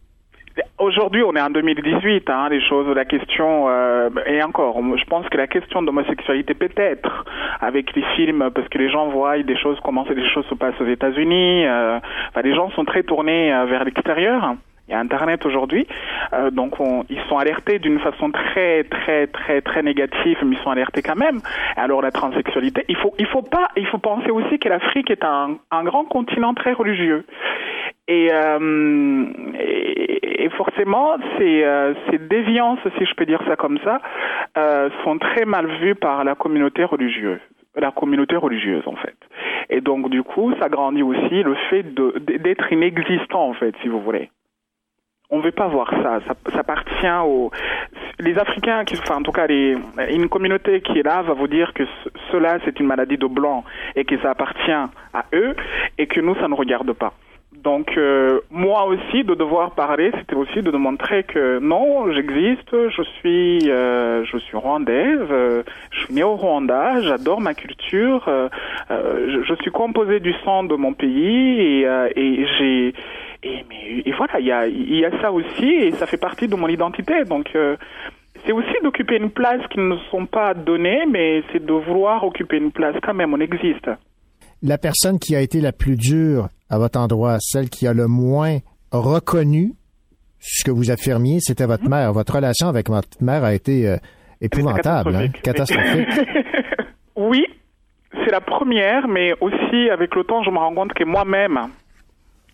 [0.79, 5.27] Aujourd'hui, on est en 2018, hein, les choses, la question, euh, et encore, je pense
[5.29, 7.25] que la question d'homosexualité peut-être,
[7.61, 10.79] avec les films, parce que les gens voient des choses, comment des choses se passent
[10.81, 11.99] aux États-Unis, euh,
[12.29, 14.55] enfin, les gens sont très tournés euh, vers l'extérieur.
[14.87, 15.87] Il y a Internet aujourd'hui,
[16.33, 20.61] euh, donc on- ils sont alertés d'une façon très très très très négative, mais ils
[20.63, 21.39] sont alertés quand même.
[21.77, 25.23] Alors la transsexualité, il faut il faut pas, il faut penser aussi que l'Afrique est
[25.23, 27.25] un, un grand continent très religieux.
[28.09, 29.23] Et, euh,
[29.57, 34.01] et, et forcément, ces, euh, ces déviances, si je peux dire ça comme ça,
[34.57, 37.39] euh, sont très mal vues par la communauté religieuse
[37.75, 39.15] la communauté religieuse en fait.
[39.71, 41.83] Et donc du coup, ça grandit aussi le fait
[42.39, 44.29] d'être inexistant en fait, si vous voulez.
[45.35, 46.19] On veut pas voir ça.
[46.27, 47.49] Ça, appartient aux
[48.19, 51.83] les Africains, enfin en tout cas une communauté qui est là va vous dire que
[51.85, 53.63] ce- cela c'est une maladie de blanc
[53.95, 55.55] et que ça appartient à eux
[55.97, 57.13] et que nous ça ne regarde pas.
[57.63, 63.03] Donc euh, moi aussi de devoir parler, c'était aussi de montrer que non, j'existe, je
[63.17, 68.29] suis euh, je suis rwandaise, euh, je suis née au Rwanda, j'adore ma culture,
[68.89, 71.83] je, suis composé du sang de mon pays
[72.15, 72.93] et j'ai
[73.43, 76.47] et, mais, et voilà, il y a y a ça aussi et ça fait partie
[76.47, 77.23] de mon identité.
[77.25, 77.75] Donc euh,
[78.45, 82.57] c'est aussi d'occuper une place qui ne sont pas données, mais c'est de vouloir occuper
[82.57, 83.33] une place quand même.
[83.33, 83.89] On existe.
[84.61, 88.07] La personne qui a été la plus dure à votre endroit, celle qui a le
[88.07, 88.59] moins
[88.91, 89.73] reconnu
[90.39, 92.11] ce que vous affirmiez, c'était votre mère.
[92.13, 93.97] Votre relation avec votre mère a été euh,
[94.41, 96.07] épouvantable, hein, catastrophique.
[97.15, 97.45] Oui,
[98.11, 101.59] c'est la première, mais aussi avec le temps, je me rends compte que moi-même,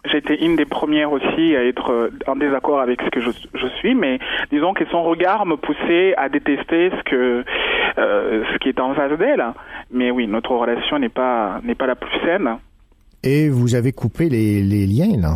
[0.06, 3.68] j'étais une des premières aussi à être euh, en désaccord avec ce que je, je
[3.80, 4.20] suis, mais
[4.52, 7.44] disons que son regard me poussait à détester ce que
[7.98, 9.44] euh, ce qui est en face d'elle.
[9.92, 12.58] Mais oui, notre relation n'est pas n'est pas la plus saine.
[13.24, 15.36] Et vous avez coupé les, les liens, là?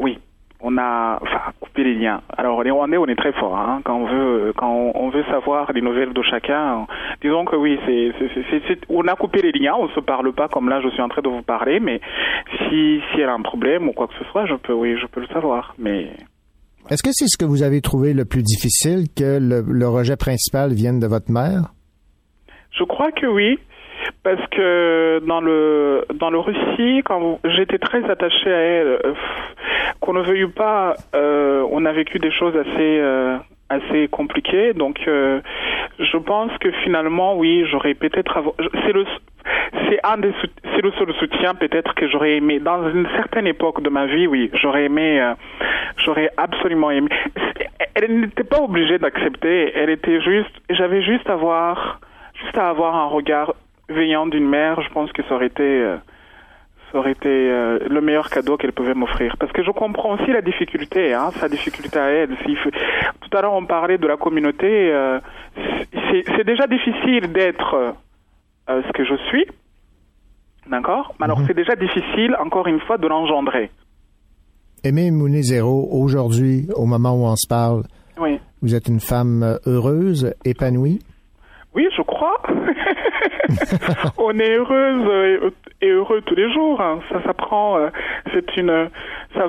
[0.00, 0.18] Oui,
[0.66, 2.22] on a enfin coupé les liens.
[2.38, 5.24] Alors les Rwandais, on est très forts hein, quand on veut quand on, on veut
[5.24, 6.86] savoir les nouvelles de chacun.
[7.22, 10.32] Disons que oui, c'est c'est- c'est- c'est- on a coupé les liens, on se parle
[10.32, 12.00] pas comme là je suis en train de vous parler, mais
[12.68, 15.06] si si elle a un problème ou quoi que ce soit, je peux oui, je
[15.06, 15.74] peux le savoir.
[15.78, 16.08] Mais
[16.90, 20.16] Est-ce que c'est ce que vous avez trouvé le plus difficile, que le, le rejet
[20.16, 21.72] principal vienne de votre mère?
[22.78, 23.58] Je crois que oui,
[24.22, 29.14] parce que dans le dans le récit, quand j'étais très attachée à elle, euh,
[30.00, 33.36] qu'on ne veuille pas, euh, on a vécu des choses assez euh,
[33.68, 34.72] assez compliquées.
[34.72, 38.54] Donc, je pense que finalement, oui, j'aurais peut-être
[38.84, 39.04] c'est le
[39.88, 40.16] c'est un
[40.74, 44.26] c'est le seul soutien peut-être que j'aurais aimé dans une certaine époque de ma vie.
[44.26, 45.32] Oui, j'aurais aimé,
[46.04, 47.08] j'aurais absolument aimé.
[47.94, 49.72] Elle n'était pas obligée d'accepter.
[49.76, 52.00] Elle était juste, j'avais juste à avoir
[52.42, 53.54] juste à avoir un regard
[53.88, 55.96] veillant d'une mère, je pense que ça aurait été, euh,
[56.90, 59.36] ça aurait été euh, le meilleur cadeau qu'elle pouvait m'offrir.
[59.38, 62.30] Parce que je comprends aussi la difficulté, hein, sa difficulté à elle.
[62.36, 64.66] Tout à l'heure, on parlait de la communauté.
[64.92, 65.18] euh,
[66.28, 67.74] c'est déjà difficile d'être
[68.68, 69.44] euh, ce que je suis,
[70.70, 71.14] d'accord?
[71.18, 73.70] Mais Alors, c'est déjà difficile, encore une fois, de l'engendrer.
[74.84, 77.82] Aimé Mounet Zéro, aujourd'hui, au moment où on se parle,
[78.18, 78.38] Oui.
[78.62, 81.00] vous êtes une femme heureuse, épanouie?
[81.74, 82.40] Oui, je crois.
[84.18, 85.52] On est heureuse
[85.82, 86.80] et heureux tous les jours.
[86.80, 87.00] hein.
[87.10, 87.78] Ça s'apprend.
[87.78, 87.88] euh,
[88.32, 88.88] C'est une.
[89.34, 89.48] Ça,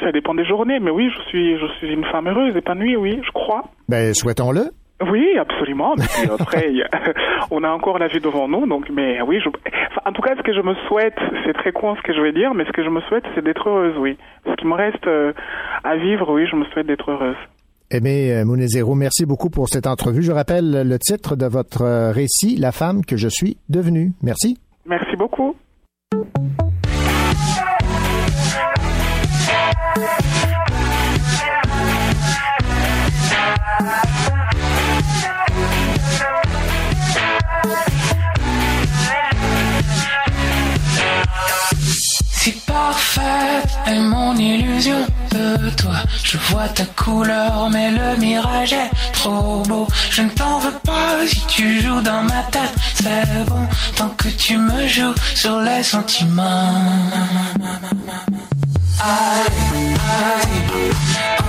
[0.00, 2.96] ça dépend des journées, mais oui, je suis, je suis une femme heureuse, épanouie.
[2.96, 3.64] Oui, je crois.
[3.88, 4.70] Ben, souhaitons-le.
[5.10, 5.94] Oui, absolument.
[5.96, 6.68] Mais puis après,
[7.50, 8.88] on a encore la vie devant nous, donc.
[8.90, 9.48] Mais oui, je.
[9.48, 12.20] enfin, en tout cas, ce que je me souhaite, c'est très con ce que je
[12.20, 13.96] vais dire, mais ce que je me souhaite, c'est d'être heureuse.
[13.98, 14.18] Oui.
[14.46, 15.32] Ce qui me reste euh,
[15.84, 17.36] à vivre, oui, je me souhaite d'être heureuse.
[17.92, 20.22] Aimé euh, Mounet Zéro, merci beaucoup pour cette entrevue.
[20.22, 24.12] Je rappelle le titre de votre euh, récit, La femme que je suis devenue.
[24.22, 24.58] Merci.
[24.86, 25.56] Merci beaucoup.
[42.42, 48.90] Si parfaite est mon illusion de toi, je vois ta couleur, mais le mirage est
[49.12, 49.86] trop beau.
[50.08, 54.28] Je ne t'en veux pas si tu joues dans ma tête, c'est bon, tant que
[54.28, 56.72] tu me joues sur les sentiments.
[59.02, 59.94] Allez,
[60.24, 60.90] allez,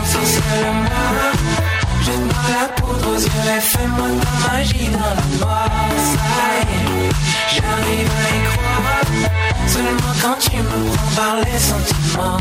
[0.01, 1.31] ensorcelle-moi.
[2.03, 5.69] Jette-moi la poudre aux yeux fais-moi ta magie dans la mort.
[6.11, 7.11] Ça y est,
[7.53, 8.50] j'arrive à
[9.71, 9.83] y
[10.19, 10.35] croire.
[10.41, 12.37] Seulement par les sentiments.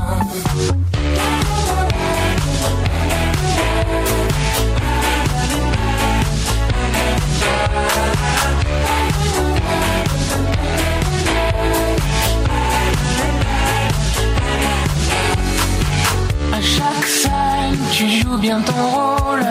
[16.52, 19.46] À chaque scène, tu joues bien ton rôle.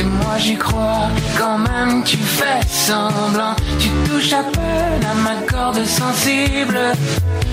[0.00, 3.54] Et moi j'y crois, quand même tu fais semblant.
[3.78, 6.78] Tu touches à peine à ma corde sensible.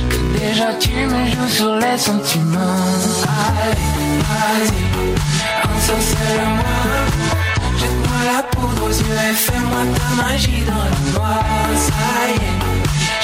[0.10, 2.86] Que déjà tu me joues sur les sentiments.
[3.28, 4.84] Allez, vas-y,
[5.76, 6.76] ensorcelle-moi.
[7.80, 11.44] Jette-moi la poudre aux yeux et fais-moi ta magie dans la noix.
[11.76, 12.60] Ça y est,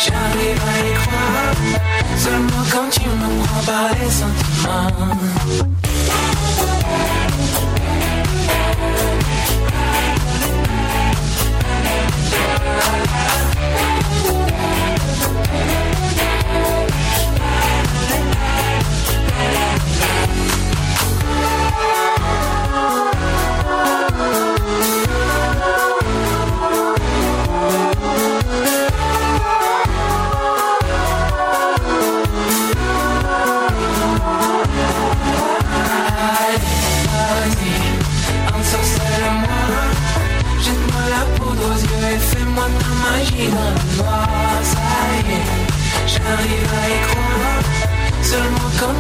[0.04, 1.56] j'arrive à y croire.
[2.18, 5.82] Seulement quand tu me prends par les sentiments.
[12.53, 13.23] Yeah.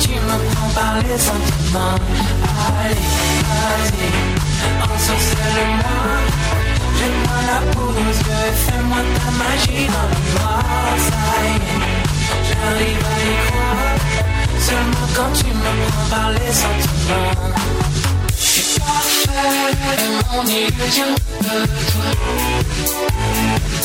[0.03, 1.99] Tu me prends par les sentiments.
[2.79, 3.09] Allez,
[3.49, 4.09] vas-y,
[4.83, 5.97] ensorcelle-moi.
[6.97, 10.63] Jette-moi la poudre aux yeux fais-moi ta magie dans la noix.
[11.07, 11.83] Ça y est,
[12.47, 13.93] j'arrive à y croire.
[14.67, 17.31] Seulement quand tu me prends par les sentiments.
[17.35, 17.51] Toi.
[18.37, 19.55] C'est parfait,
[20.31, 21.11] mon illusion
[21.41, 21.55] de
[21.89, 22.07] toi.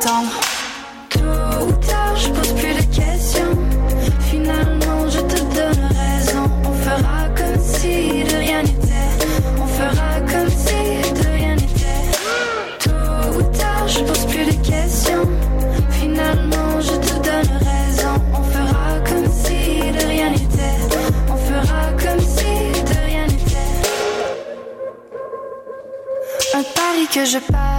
[0.00, 0.10] Tôt
[1.66, 3.58] ou tard, je pose plus de questions.
[4.30, 6.44] Finalement, je te donne raison.
[6.64, 9.10] On fera comme si de rien n'était.
[9.60, 12.04] On fera comme si de rien n'était.
[12.78, 15.28] Tôt ou tard, je pose plus de questions.
[15.90, 18.22] Finalement, je te donne raison.
[18.34, 20.78] On fera comme si de rien n'était.
[21.28, 23.74] On fera comme si de rien n'était.
[26.54, 27.77] Un pari que je perds.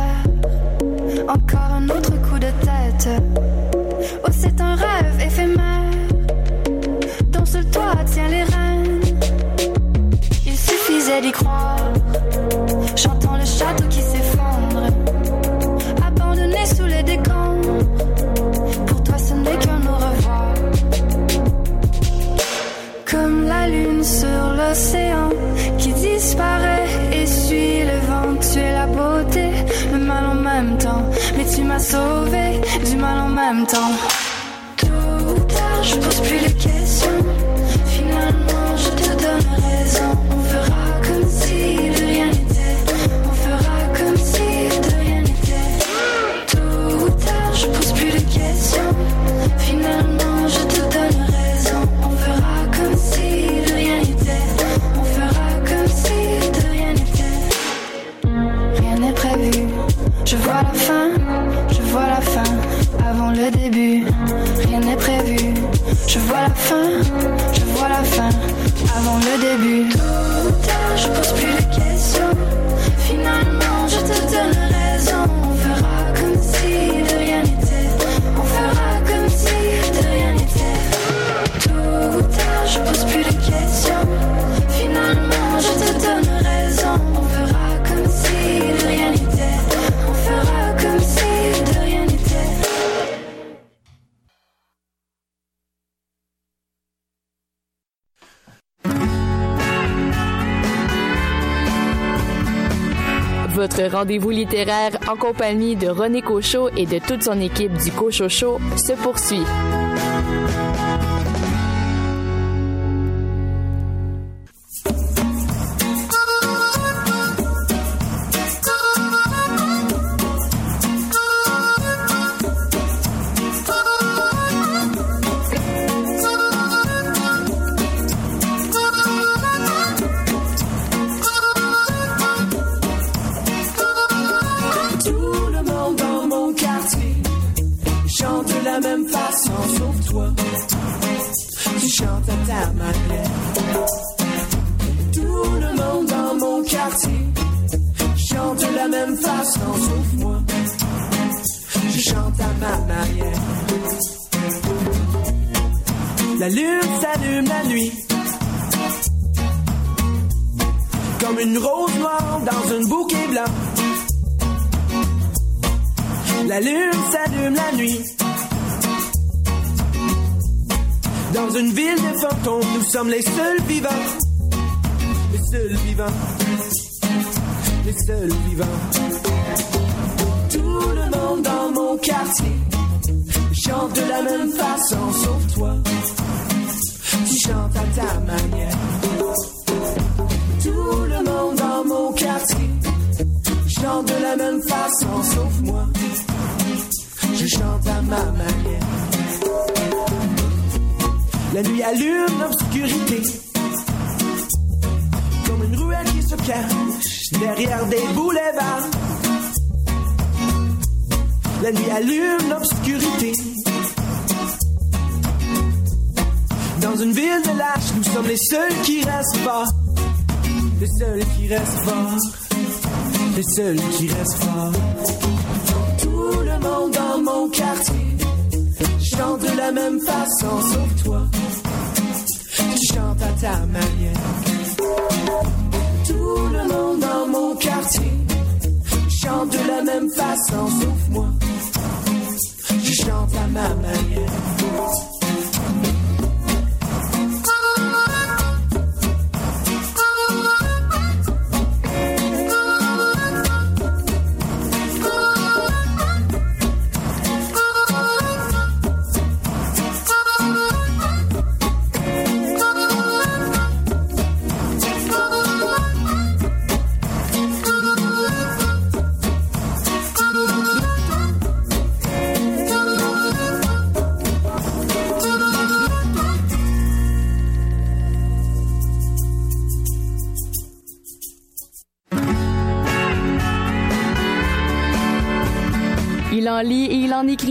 [105.08, 109.46] En compagnie de René Cochot et de toute son équipe du Cochot se poursuit.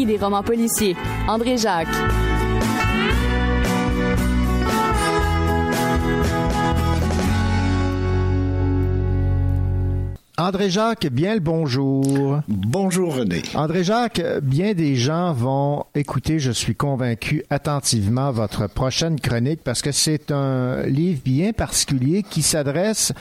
[0.08, 0.96] Des romans policiers.
[1.28, 1.86] André Jacques.
[10.38, 12.40] André Jacques, bien le bonjour.
[12.48, 13.42] Bonjour René.
[13.54, 19.82] André Jacques, bien des gens vont écouter, je suis convaincu, attentivement votre prochaine chronique parce
[19.82, 23.12] que c'est un livre bien particulier qui s'adresse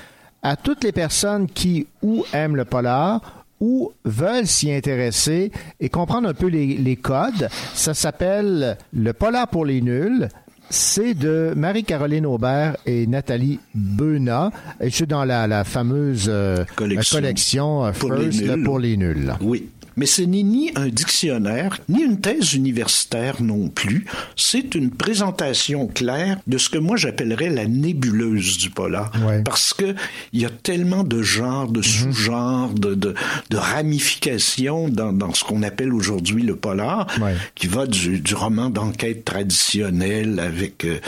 [0.41, 6.29] à toutes les personnes qui ou aiment le polar ou veulent s'y intéresser et comprendre
[6.29, 7.49] un peu les, les codes.
[7.73, 10.27] Ça s'appelle Le polar pour les nuls.
[10.69, 14.51] C'est de Marie-Caroline Aubert et Nathalie Beuna.
[14.81, 18.63] Et c'est dans la, la fameuse euh, Collection collection euh, pour les First nuls.
[18.63, 19.33] pour les nuls.
[19.39, 19.69] Oui.
[19.97, 24.05] Mais ce n'est ni un dictionnaire, ni une thèse universitaire non plus.
[24.35, 29.11] C'est une présentation claire de ce que moi j'appellerais la nébuleuse du polar.
[29.43, 29.95] Parce que
[30.33, 33.15] il y a tellement de genres, de sous-genres, de, de,
[33.49, 37.07] de ramifications dans, dans ce qu'on appelle aujourd'hui le polar,
[37.55, 40.99] qui va du, du roman d'enquête traditionnel avec euh,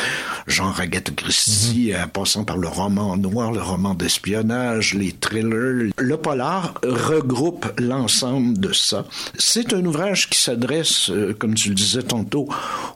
[0.48, 5.91] genre Agatha Christie, en passant par le roman noir, le roman d'espionnage, les thrillers.
[5.98, 9.06] Le polar regroupe l'ensemble de ça.
[9.38, 12.47] C'est un ouvrage qui s'adresse, euh, comme tu le disais tantôt,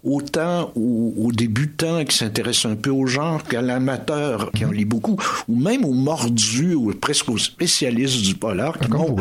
[0.03, 4.85] autant aux, aux débutants qui s'intéressent un peu au genre qu'à l'amateur qui en lit
[4.85, 9.15] beaucoup, ou même aux mordus ou presque aux spécialistes du polar qui vont,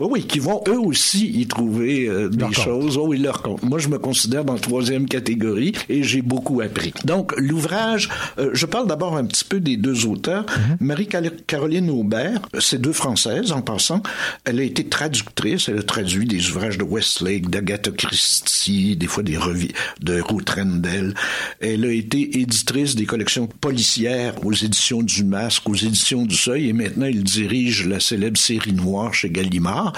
[0.00, 2.96] Oui, oui, qui vont eux aussi y trouver euh, des choses.
[2.96, 3.62] Oh oui, leur compte.
[3.62, 6.92] Moi, je me considère dans la troisième catégorie et j'ai beaucoup appris.
[7.04, 8.08] Donc, l'ouvrage,
[8.38, 10.46] euh, je parle d'abord un petit peu des deux auteurs.
[10.80, 14.02] Marie-Caroline Aubert, c'est deux Françaises en passant.
[14.44, 19.06] Elle a été traductrice, elle a traduit traduit des ouvrages de Westlake, d'Agatha Christie, des
[19.06, 19.70] fois des revues
[20.00, 21.14] de Ruth Rendell.
[21.60, 26.70] Elle a été éditrice des collections policières aux éditions du Masque, aux éditions du Seuil,
[26.70, 29.92] et maintenant elle dirige la célèbre série noire chez Gallimard.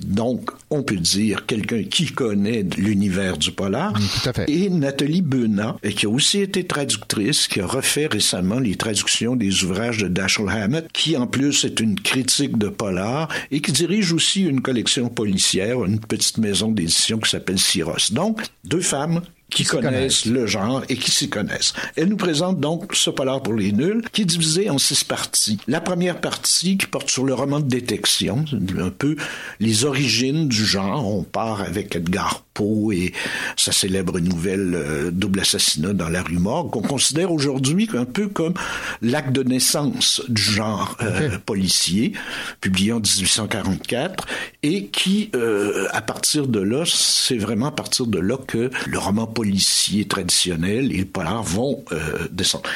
[0.00, 3.94] Donc, on peut dire quelqu'un qui connaît l'univers du polar.
[3.94, 4.48] tout à fait.
[4.48, 9.64] Et Nathalie Benat, qui a aussi été traductrice, qui a refait récemment les traductions des
[9.64, 14.12] ouvrages de Dashiell Hammett, qui en plus est une critique de polar et qui dirige
[14.12, 18.12] aussi une collection policière, une petite maison d'édition qui s'appelle Syros.
[18.12, 21.72] Donc, deux femmes qui connaissent le genre et qui s'y connaissent.
[21.96, 25.58] Elle nous présente donc ce polar pour les nuls, qui est divisé en six parties.
[25.66, 28.44] La première partie qui porte sur le roman de détection,
[28.78, 29.16] un peu
[29.60, 31.06] les origines du genre.
[31.06, 33.12] On part avec Edgar Poe et
[33.56, 38.28] sa célèbre nouvelle euh, Double assassinat dans la rue Morgue, qu'on considère aujourd'hui un peu
[38.28, 38.54] comme
[39.00, 42.12] l'acte de naissance du genre euh, policier,
[42.60, 44.26] publié en 1844,
[44.62, 48.98] et qui, euh, à partir de là, c'est vraiment à partir de là que le
[48.98, 52.68] roman policier traditionnel et le polar vont euh, descendre.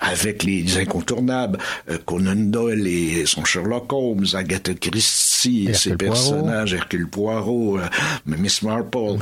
[0.00, 6.08] Avec les incontournables, euh, Conan Doyle et son Sherlock Holmes, Agatha Christie et ses Hercule
[6.08, 6.30] Poirot.
[6.30, 7.86] personnages, Hercule Poirot, euh,
[8.26, 9.16] Miss Marple.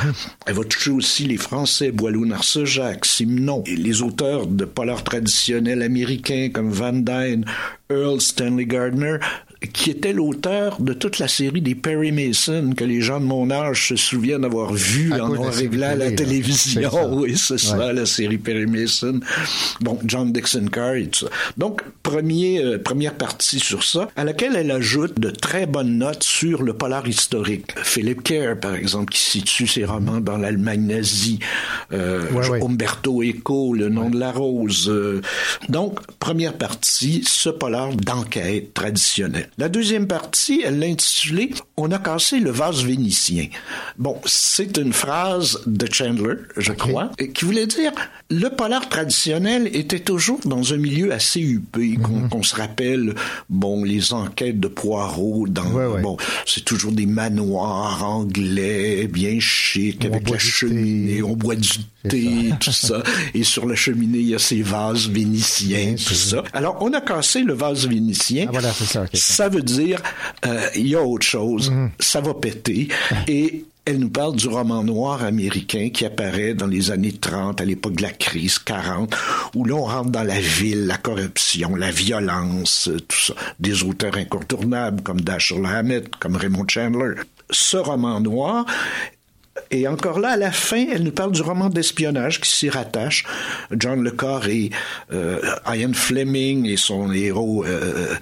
[0.45, 5.83] Elle va toucher aussi les Français, Boileau Narcejac, Simon, et les auteurs de polar traditionnels
[5.83, 7.45] américains comme Van Dyne,
[7.91, 9.19] Earl Stanley Gardner,
[9.73, 13.51] qui était l'auteur de toute la série des Perry Mason que les gens de mon
[13.51, 16.91] âge se souviennent avoir vu À en noir et série blanc à la télévision.
[16.91, 17.09] ça.
[17.09, 19.21] Oui, c'est ça, la série Perry Mason.
[19.81, 21.31] Bon, John Dixon Carr et tout ça.
[21.57, 26.23] Donc, premier, euh, première partie sur ça, à laquelle elle ajoute de très bonnes notes
[26.23, 27.73] sur le polar historique.
[27.83, 31.39] Philip Kerr, par exemple, qui situe ses romans dans l'Allemagne nazie.
[31.93, 32.63] Euh, Ouais, ouais.
[32.63, 34.89] Umberto Eco, Le nom de la rose.
[34.89, 35.21] Euh,
[35.69, 39.48] donc, première partie, ce polar d'enquête traditionnel.
[39.57, 43.49] La deuxième partie, elle l'a intitulée On a cassé le vase vénitien.
[43.97, 47.93] Bon, c'est une phrase de Chandler, je crois, qui voulait dire
[48.31, 53.15] le polar traditionnel était toujours dans un milieu assez huppé, qu'on qu'on se rappelle,
[53.49, 60.29] bon, les enquêtes de Poirot dans, bon, c'est toujours des manoirs anglais, bien chic, avec
[60.29, 61.69] la cheminée, on boit du
[62.09, 63.03] thé, tout ça.
[63.35, 66.43] Et sur la cheminée, il y a ces vases vénitiens, tout ça.
[66.53, 68.47] Alors, on a cassé le vase vénitien.
[68.49, 69.07] Ah, voilà, c'est ça.
[69.39, 70.03] Ça veut dire,
[70.47, 72.89] euh, il y a autre chose, ça va péter.
[73.29, 77.65] Et elle nous parle du roman noir américain qui apparaît dans les années 30, à
[77.65, 79.17] l'époque de la crise 40,
[79.55, 83.35] où là, on rentre dans la ville, la corruption, la violence, euh, tout ça.
[83.61, 87.15] Des auteurs incontournables comme Dashiell Hammett, comme Raymond Chandler.
[87.49, 88.67] Ce roman noir
[89.71, 93.25] et encore là, à la fin, elle nous parle du roman d'espionnage qui s'y rattache.
[93.73, 94.71] John Le Carré,
[95.13, 98.15] euh, Ian Fleming et son héros euh,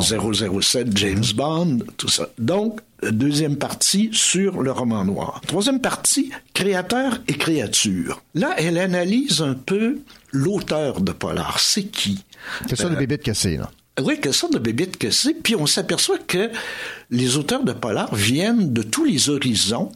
[0.00, 2.28] 007, James Bond, tout ça.
[2.38, 5.40] Donc, deuxième partie sur le roman noir.
[5.46, 8.22] Troisième partie, créateur et créature.
[8.34, 9.98] Là, elle analyse un peu
[10.30, 11.58] l'auteur de Polar.
[11.58, 12.24] C'est qui?
[12.68, 13.70] C'est ça, le bébé de cassé, là.
[14.00, 15.34] Oui, quelle sorte de bébite que c'est.
[15.34, 16.50] Puis on s'aperçoit que
[17.10, 19.92] les auteurs de polar viennent de tous les horizons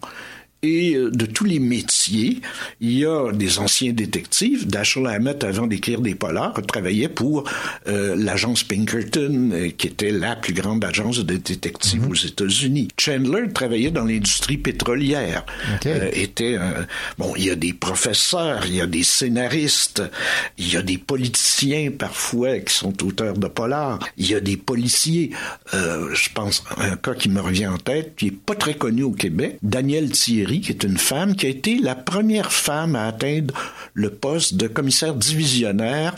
[0.62, 2.40] et euh, de tous les métiers.
[2.80, 4.66] Il y a des anciens détectives.
[4.66, 7.44] Dashiell Hammett, avant d'écrire des polars, travaillait pour
[7.88, 12.88] euh, l'agence Pinkerton, euh, qui était la plus grande agence de détectives aux États-Unis.
[12.98, 15.44] Chandler travaillait dans l'industrie pétrolière.
[15.86, 16.86] Euh, était un-
[17.18, 20.02] bon, il y a des professeurs, il y a des scénaristes,
[20.58, 24.56] il y a des politiciens parfois qui sont auteurs de polars, il y a des
[24.56, 25.30] policiers.
[25.72, 29.12] Je pense un cas qui me revient en tête, qui est pas très connu au
[29.12, 33.54] Québec, Danielle Thierry, qui est une femme qui a été la première femme à atteindre
[33.94, 36.14] le poste de commissaire divisionnaire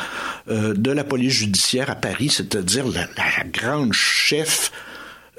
[0.48, 4.70] euh, de la police judiciaire à Paris, c'est-à-dire la, la grande chef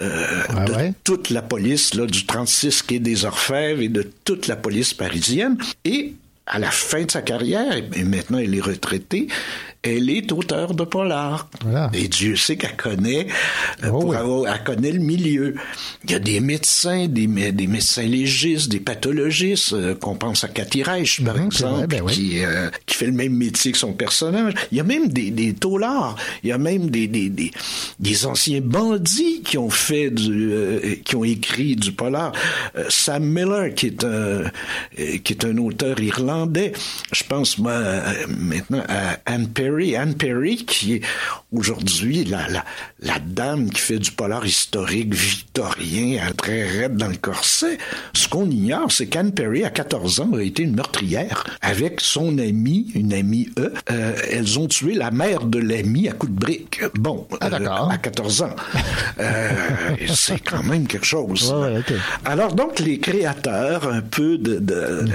[0.01, 0.25] euh,
[0.65, 4.93] de toute la police là, du 36 quai des Orfèvres et de toute la police
[4.93, 5.57] parisienne.
[5.83, 6.13] Et
[6.45, 9.27] à la fin de sa carrière, et maintenant elle est retraitée,
[9.81, 11.47] elle est auteure de polar.
[11.93, 13.27] Et Dieu sait qu'elle connaît,
[13.83, 15.55] euh, pour avoir- elle connaît le milieu.
[16.03, 20.49] Il y a des médecins, des, des médecins légistes, des pathologistes, euh, qu'on pense à
[20.49, 24.53] Cathy Reich, par exemple, qui, euh, qui fait le même métier que son personnage.
[24.73, 27.51] Il y a même des, des taulards, il y a même des, des, des,
[27.99, 30.51] des anciens bandits qui ont fait du,
[31.05, 32.33] qui ont écrit du polar.
[32.89, 34.43] Sam Miller, qui est un,
[35.23, 36.73] qui est un auteur irlandais.
[37.13, 37.79] Je pense, moi,
[38.37, 39.68] maintenant à Anne Perry.
[39.95, 41.01] Anne Perry, qui est
[41.51, 42.65] aujourd'hui la, la,
[43.01, 47.77] la dame qui fait du polar historique victorien, euh, très raide dans le corset.
[48.13, 51.43] Ce qu'on ignore, c'est qu'Anne Perry, à 14 ans, a été une meurtrière.
[51.61, 56.13] Avec son amie, une amie E, euh, elles ont tué la mère de l'amie à
[56.13, 56.81] coups de brique.
[56.95, 58.55] Bon, euh, à 14 ans.
[59.19, 59.51] Euh,
[60.13, 61.53] c'est quand même quelque chose.
[62.25, 65.05] Alors donc, les créateurs, un peu de, de-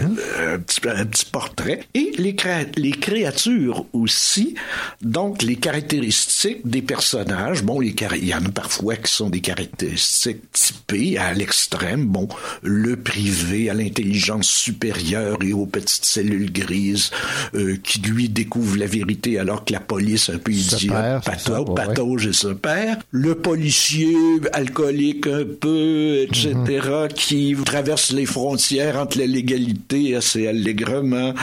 [0.55, 2.35] un, petit, un petit portrait, et les,
[2.77, 4.55] les créatures aussi,
[5.03, 7.63] donc les caractéristiques des personnages.
[7.63, 12.07] Bon, les caractéristiques il y en a parfois qui sont des caractéristiques typées à l'extrême.
[12.07, 12.29] Bon,
[12.63, 17.11] le privé à l'intelligence supérieure et aux petites cellules grises
[17.55, 21.31] euh, qui lui découvrent la vérité alors que la police un peu idiote perd, c'est
[21.41, 21.75] ça, patau- ouais, ouais.
[21.75, 23.01] patauge et se perd.
[23.11, 24.15] Le policier
[24.53, 27.09] alcoolique un peu, etc., Mhm.
[27.15, 31.35] qui traverse les frontières entre la légalité assez allègrement.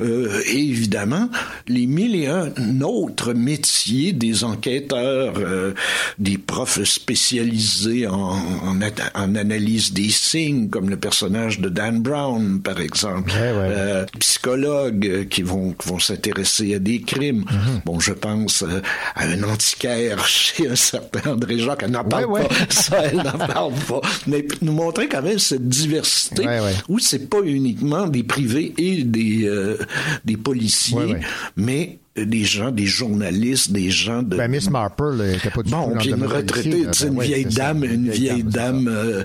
[0.00, 1.28] Euh, et évidemment,
[1.68, 2.52] les mille et un
[2.82, 5.73] autres métiers des enquêteurs, euh,
[6.18, 12.00] des profs spécialisés en, en, at- en analyse des signes, comme le personnage de Dan
[12.02, 13.30] Brown, par exemple.
[13.36, 17.44] Euh, psychologues euh, qui vont, qui vont s'intéresser à des crimes.
[17.84, 18.80] Bon, je pense euh,
[19.14, 21.82] à un antiquaire chez un certain André Jacques.
[21.84, 22.48] Elle n'en parle Ouais, ouais.
[22.48, 22.54] pas.
[22.70, 24.00] Ça, elle n'en parle pas.
[24.26, 26.44] Mais nous montrer quand même cette diversité
[26.88, 29.78] où c'est pas uniquement des privés et des, euh,
[30.24, 31.16] des policiers,
[31.56, 34.36] mais des gens, des journalistes, des gens de...
[34.36, 37.26] Ben, Miss Marple, là, elle était pas du Bon, puis une retraitée, Ben une oui,
[37.26, 39.24] vieille dame, une vieille dame euh,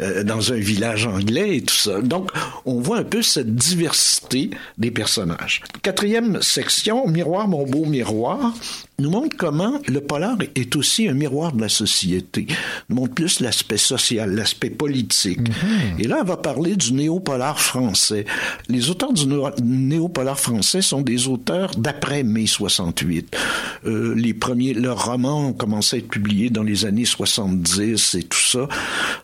[0.00, 2.00] euh, dans un village anglais et tout ça.
[2.00, 2.30] Donc,
[2.64, 5.62] on voit un peu cette diversité des personnages.
[5.82, 8.54] Quatrième section, Miroir, mon beau miroir,
[9.00, 12.46] nous montre comment le polar est aussi un miroir de la société.
[12.88, 15.40] Nous montre plus l'aspect social, l'aspect politique.
[15.98, 18.24] Et là, on va parler du néo-polar français.
[18.68, 23.36] Les auteurs du néo- néo-polar français sont des auteurs d'après mai 68.
[23.86, 28.22] Euh, les premiers, leurs romans ont commencé à être publiés dans les années 70 et
[28.24, 28.68] tout ça.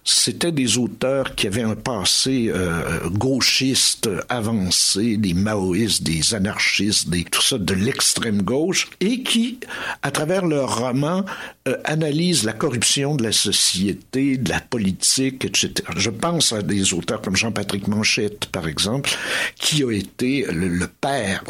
[0.04, 7.24] C'était des auteurs qui avaient un passé euh, gauchiste avancé, des maoïstes, des anarchistes, des
[7.24, 9.58] tout ça de l'extrême gauche, et qui,
[10.02, 11.24] à travers leurs romans,
[11.68, 15.72] euh, analysent la corruption de la société, de la politique, etc.
[15.96, 19.10] Je pense à des auteurs comme Jean-Patrick Manchette, par exemple,
[19.56, 21.44] qui a été le, le père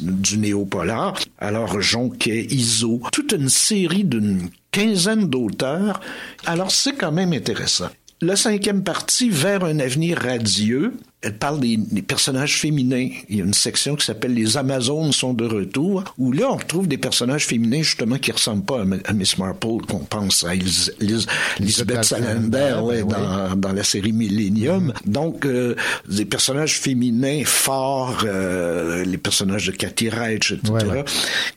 [0.00, 1.18] du néo-polar.
[1.38, 6.00] Alors, Jonquet, Iso, toute une série d'une quinzaine d'auteurs.
[6.46, 7.90] Alors, c'est quand même intéressant.
[8.20, 13.08] La cinquième partie, Vers un avenir radieux, elle parle des, des personnages féminins.
[13.28, 16.56] Il y a une section qui s'appelle Les Amazones sont de retour, où là, on
[16.56, 20.90] retrouve des personnages féminins, justement, qui ressemblent pas à, Miss Marple, qu'on pense à Elis-
[21.00, 21.26] Elis-
[21.58, 24.94] Lisbeth Salander, ouais, dans, dans la série Millennium.
[25.04, 25.76] Donc, euh,
[26.08, 30.72] des personnages féminins forts, euh, les personnages de Cathy Reitch, etc.,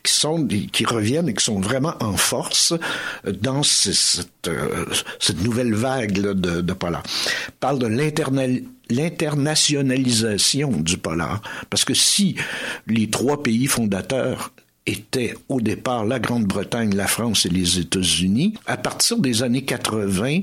[0.02, 2.74] qui sont, qui reviennent et qui sont vraiment en force
[3.26, 4.84] euh, dans ce- cette, euh,
[5.20, 7.02] cette nouvelle vague là, de, de polar.
[7.60, 8.60] Parle de l'internal
[8.90, 11.40] l'internationalisation du polar.
[11.70, 12.36] Parce que si
[12.86, 14.52] les trois pays fondateurs
[14.86, 20.40] étaient au départ la Grande-Bretagne, la France et les États-Unis, à partir des années 80,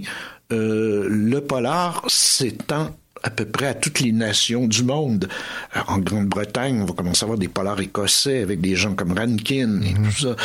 [0.51, 2.91] euh, le polar s'étend
[3.23, 5.27] à peu près à toutes les nations du monde.
[5.75, 9.13] Euh, En Grande-Bretagne, on va commencer à avoir des polars écossais avec des gens comme
[9.13, 10.35] Rankin et tout ça.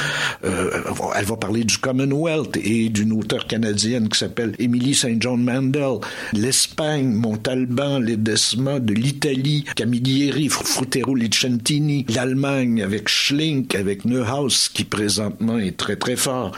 [0.44, 0.70] Euh,
[1.16, 5.20] elle va parler du Commonwealth et d'une auteure canadienne qui s'appelle Emily St.
[5.20, 5.98] John Mandel.
[6.32, 12.04] L'Espagne, Montalban, Ledesma, de l'Italie, Camilleri, Fr- Frutero Licentini.
[12.14, 16.52] L'Allemagne avec Schlink, avec Neuhaus, qui présentement est très très fort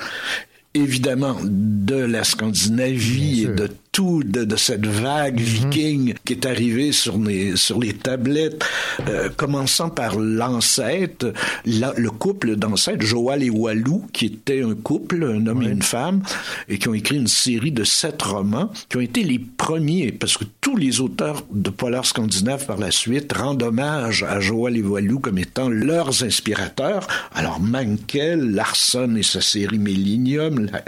[0.75, 3.69] évidemment de la Scandinavie et de
[3.99, 8.65] tout de, de cette vague viking qui est arrivée sur les sur les tablettes,
[9.09, 11.33] euh, commençant par l'ancêtre,
[11.67, 15.83] la- le couple d'ancêtres, Joal et Walou, qui était un couple, un homme et une
[15.83, 16.23] femme,
[16.69, 20.37] et qui ont écrit une série de sept romans, qui ont été les premiers, parce
[20.37, 24.83] que tous les auteurs de polar scandinaves par la suite rendent hommage à Joal et
[24.83, 27.09] Walou comme étant leurs inspirateurs.
[27.35, 30.85] Alors Mankell, Larsson et sa série Millennium, la-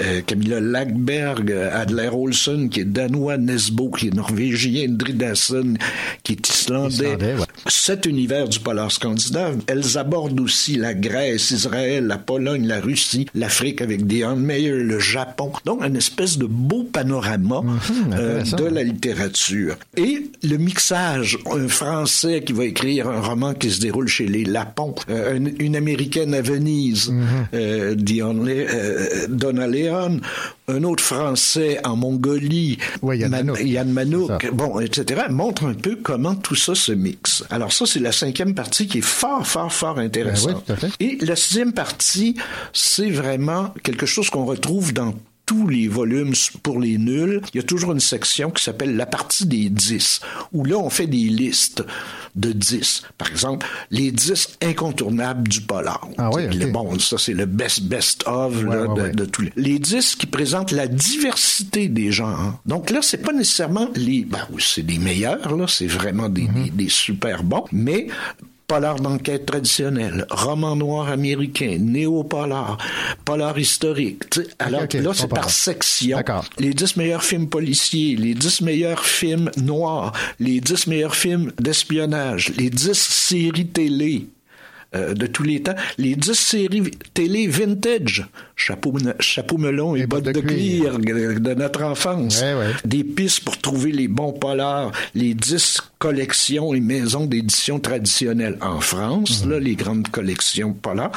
[0.00, 2.08] euh, Camilla Lackberg, Adler
[2.70, 5.74] Qui est danois, Nesbo qui est norvégien, Dridasson
[6.22, 7.16] qui est islandais.
[7.66, 13.26] Cet univers du polar scandinave, elles abordent aussi la Grèce, Israël, la Pologne, la Russie,
[13.34, 15.50] l'Afrique avec Dion Meyer, le Japon.
[15.64, 17.62] Donc, une espèce de beau panorama
[18.12, 18.56] euh, intéressant.
[18.58, 19.76] de la littérature.
[19.96, 24.44] Et le mixage, un Français qui va écrire un roman qui se déroule chez les
[24.44, 27.12] Lapons, euh, une, une Américaine à Venise,
[27.54, 30.20] euh, Dion Le- euh, Donna Leon,
[30.68, 32.78] un autre Français en Mongolie,
[33.28, 37.44] Man- Yann Manouk, bon, etc., montre un peu comment tout ça se mixe.
[37.50, 40.64] Alors ça, c'est la cinquième partie qui est fort, fort, fort intéressante.
[41.00, 42.36] Et la sixième partie,
[42.72, 45.14] c'est vraiment quelque chose qu'on retrouve dans
[45.46, 49.06] tous les volumes pour les nuls, il y a toujours une section qui s'appelle la
[49.06, 50.20] partie des 10,
[50.52, 51.84] où là, on fait des listes
[52.34, 53.04] de 10.
[53.16, 56.06] Par exemple, les 10 incontournables du polar.
[56.18, 59.52] Ah oui, Bon, ça, c'est le best, best of là, de, de tous les...
[59.56, 62.60] Les 10 qui présentent la diversité des genres.
[62.66, 64.24] Donc là, c'est pas nécessairement les...
[64.24, 68.08] Ben oui, c'est des meilleurs, là, c'est vraiment des, des, des super bons, mais
[68.66, 72.78] polar d'enquête traditionnel, roman noir américain, néo-polar,
[73.24, 74.24] polar historique.
[74.58, 76.18] Alors là, c'est par section.
[76.58, 82.52] Les 10 meilleurs films policiers, les 10 meilleurs films noirs, les 10 meilleurs films d'espionnage,
[82.56, 84.26] les 10 séries télé.
[84.96, 90.24] Euh, de tous les temps, les 10 séries télé vintage, chapeau, chapeau melon et, bottes
[90.24, 92.42] de, cuir de notre enfance,
[92.84, 98.80] des pistes pour trouver les bons polars, les 10 collections et maisons d'édition traditionnelles en
[98.80, 99.50] France, Mhm.
[99.50, 101.12] là, les grandes collections polars,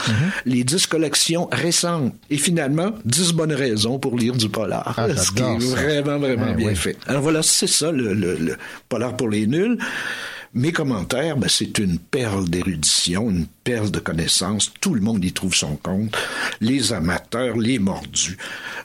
[0.46, 4.94] les 10 collections récentes, et finalement, 10 bonnes raisons pour lire du polar.
[4.98, 6.76] Ah, ce qui est vraiment, vraiment bien oui.
[6.76, 6.98] fait.
[7.08, 8.56] Alors voilà, c'est ça, le, le- le
[8.88, 9.78] polar pour les nuls.
[10.56, 14.72] Mes commentaires, ben, c'est une perle d'érudition, une perle de connaissances.
[14.82, 16.18] Tout le monde y trouve son compte.
[16.60, 18.38] Les amateurs, les mordus.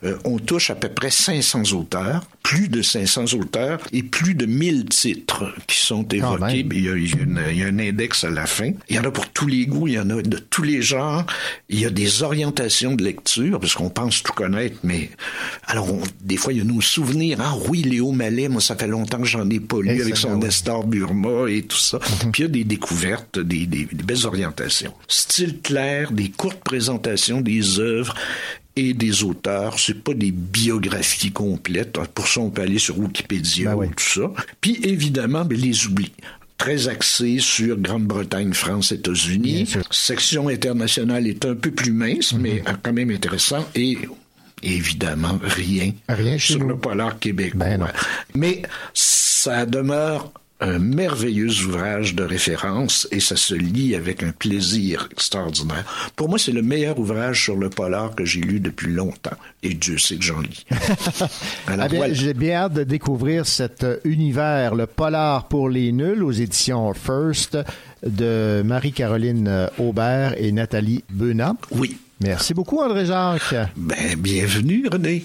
[0.04, 4.44] Euh, on touche à peu près 500 auteurs, plus de 500 auteurs et plus de
[4.44, 6.66] 1000 titres qui sont évoqués.
[6.70, 8.72] Il y, a, il y a une- il y a un index à la fin.
[8.90, 10.82] Il y en a pour tous les goûts, il y en a de tous les
[10.82, 11.24] genres.
[11.70, 15.08] Il y a des orientations de lecture, parce qu'on pense tout connaître, mais
[15.66, 17.38] alors on- des fois il y a nos souvenirs.
[17.40, 20.36] Ah oui, Léo Mallet, moi ça fait longtemps que j'en ai pas lu avec son
[20.36, 21.98] Nestor Burma et tout ça.
[21.98, 24.92] Puis il y a des découvertes, des, des- des belles orientations.
[25.08, 28.14] Style clair, des courtes présentations des œuvres
[28.76, 29.78] et des auteurs.
[29.78, 31.98] C'est pas des biographies complètes.
[32.14, 34.32] Pour ça, on peut aller sur Wikipédia ou tout ça.
[34.60, 36.12] Puis évidemment, ben, les oublis
[36.56, 39.68] très axé sur Grande-Bretagne, France, États-Unis.
[39.90, 43.66] Section internationale est un peu plus mince, mais quand même intéressant.
[43.74, 43.98] Et
[44.62, 45.92] évidemment, rien,
[46.38, 47.66] sur le polar québécois.
[48.34, 48.62] Mais
[48.94, 55.84] ça demeure un merveilleux ouvrage de référence et ça se lit avec un plaisir extraordinaire.
[56.16, 59.36] Pour moi, c'est le meilleur ouvrage sur le polar que j'ai lu depuis longtemps.
[59.62, 60.64] Et Dieu sait que j'en lis.
[61.66, 62.14] Ah bien, voilà.
[62.14, 66.92] J'ai bien hâte de découvrir cet euh, univers, le polar pour les nuls, aux éditions
[66.94, 67.58] First
[68.06, 71.56] de Marie-Caroline euh, Aubert et Nathalie Benat.
[71.72, 71.96] Oui.
[72.20, 73.54] Merci beaucoup, André-Jacques.
[73.76, 75.24] Ben, bienvenue, René.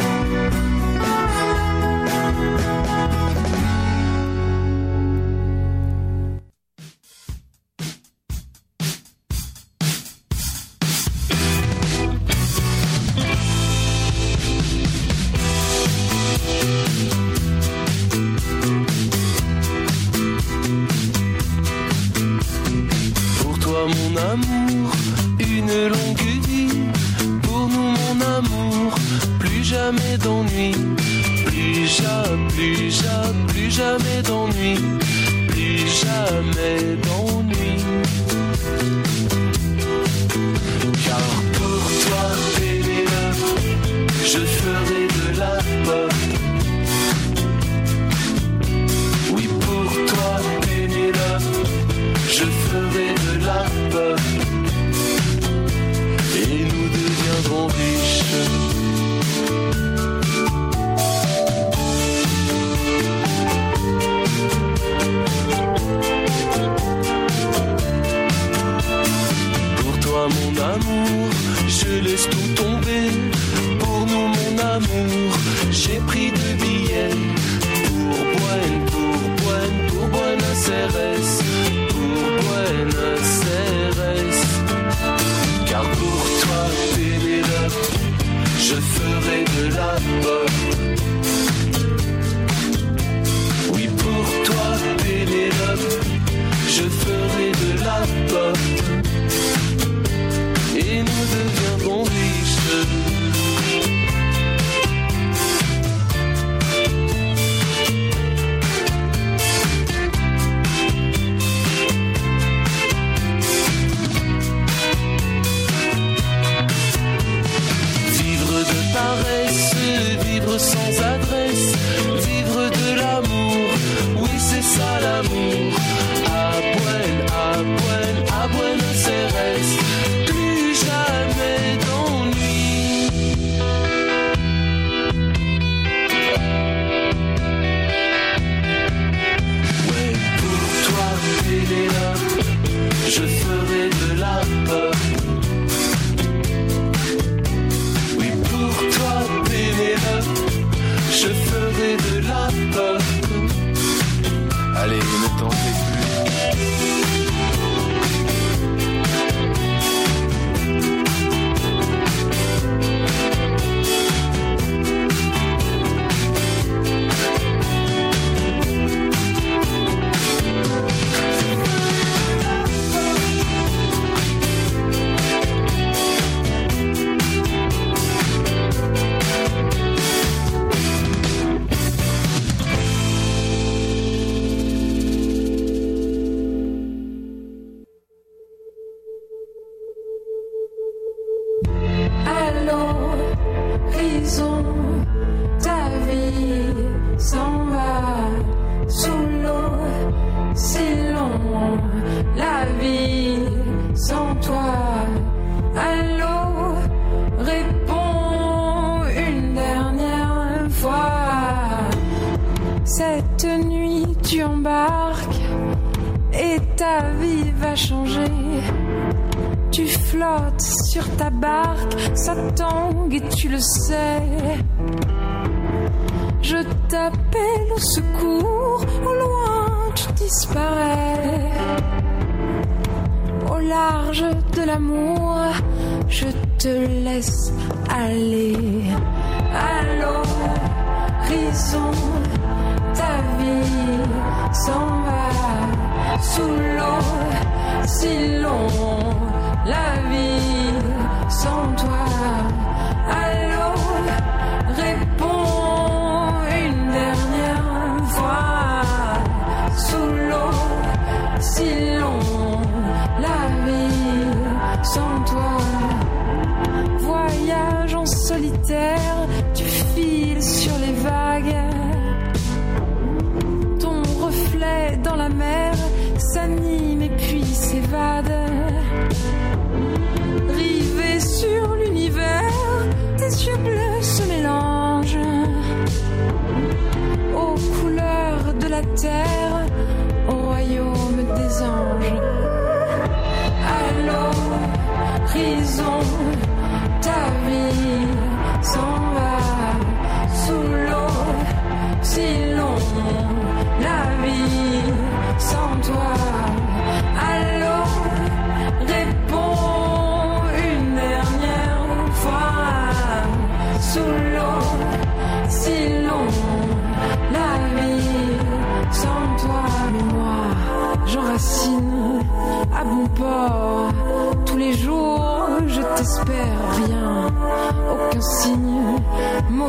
[71.67, 73.07] Je laisse tout tomber.
[73.79, 75.33] Pour nous mon amour,
[75.71, 77.15] j'ai pris deux billets.
[77.87, 81.17] Pour Buenos, pour Buenos, pour Buenos Aires,
[81.89, 84.33] pour Buenos Aires.
[85.65, 86.61] Car pour toi
[86.95, 87.79] Pénélope,
[88.59, 90.50] je ferai de la pop.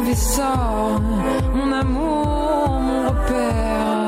[0.02, 1.00] Mauvais sort.
[1.54, 4.01] Mon amour, mon repère.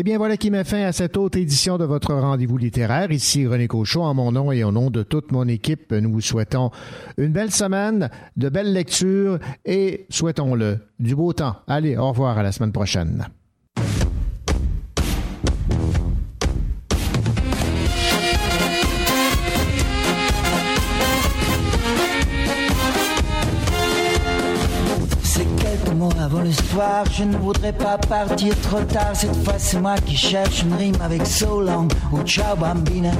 [0.00, 3.10] Eh bien, voilà qui met fin à cette autre édition de votre rendez-vous littéraire.
[3.10, 6.20] Ici René Cochon, en mon nom et au nom de toute mon équipe, nous vous
[6.20, 6.70] souhaitons
[7.16, 11.56] une belle semaine, de belles lectures et, souhaitons-le, du beau temps.
[11.66, 13.26] Allez, au revoir à la semaine prochaine.
[26.38, 29.10] Avant le soir, je ne voudrais pas partir trop tard.
[29.14, 33.10] Cette fois, c'est moi qui cherche une rime avec so long ou ciao bambina.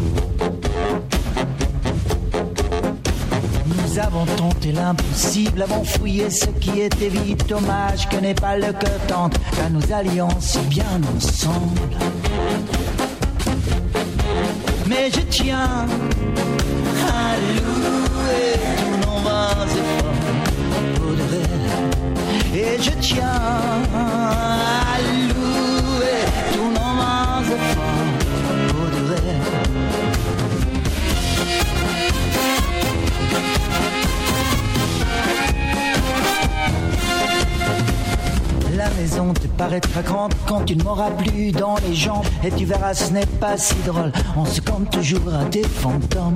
[3.66, 7.48] Nous avons tenté l'impossible, avons fouillé ce qui était vite.
[7.48, 11.80] Dommage que n'est pas le cœur tente, car nous allions si bien ensemble.
[14.86, 15.86] Mais je tiens
[17.06, 20.17] à louer tous nos.
[22.60, 23.24] Et je tiens
[23.94, 24.98] à
[25.28, 26.92] louer tous nos
[29.04, 29.36] vrai.
[38.76, 42.26] La maison te paraîtra grande quand tu ne m'auras plus dans les jambes.
[42.42, 46.34] Et tu verras ce n'est pas si drôle, on se compte toujours à des fantômes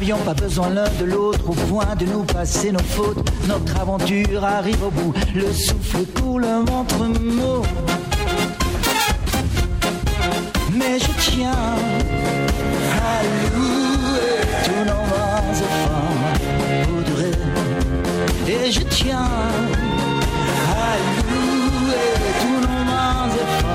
[0.00, 3.18] N'avions pas besoin l'un de l'autre au point de nous passer nos fautes.
[3.46, 7.62] Notre aventure arrive au bout, le souffle coule, le ventre mot
[10.72, 13.22] Mais je tiens à
[13.54, 15.04] louer tous nos
[16.84, 17.32] pour de vrai.
[18.48, 19.28] Et je tiens
[20.78, 20.96] à
[21.28, 22.08] louer
[22.40, 23.69] tous nos vains efforts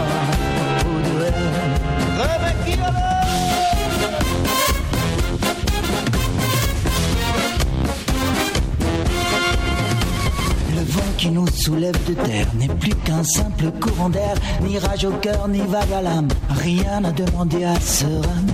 [11.26, 15.48] qui nous soulève de terre n'est plus qu'un simple courant d'air, ni rage au cœur,
[15.48, 16.28] ni vague à l'âme.
[16.62, 18.52] Rien à demander à ce rame.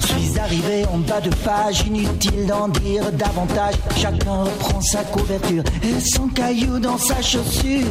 [0.00, 3.76] Suis arrivé en bas de page, inutile d'en dire davantage.
[3.96, 7.86] Chacun reprend sa couverture et son caillou dans sa chaussure.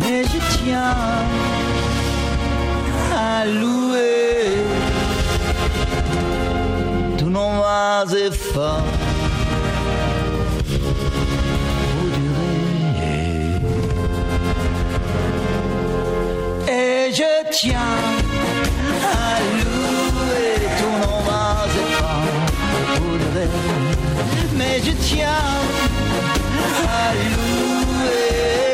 [0.00, 0.94] Mais je tiens
[3.14, 3.75] à louer
[11.92, 13.60] pour durer.
[16.68, 17.98] Et je tiens
[19.02, 20.56] à louer
[21.26, 22.30] vains efforts
[22.96, 23.48] pour durer.
[24.58, 25.50] Mais je tiens
[26.88, 28.65] à louer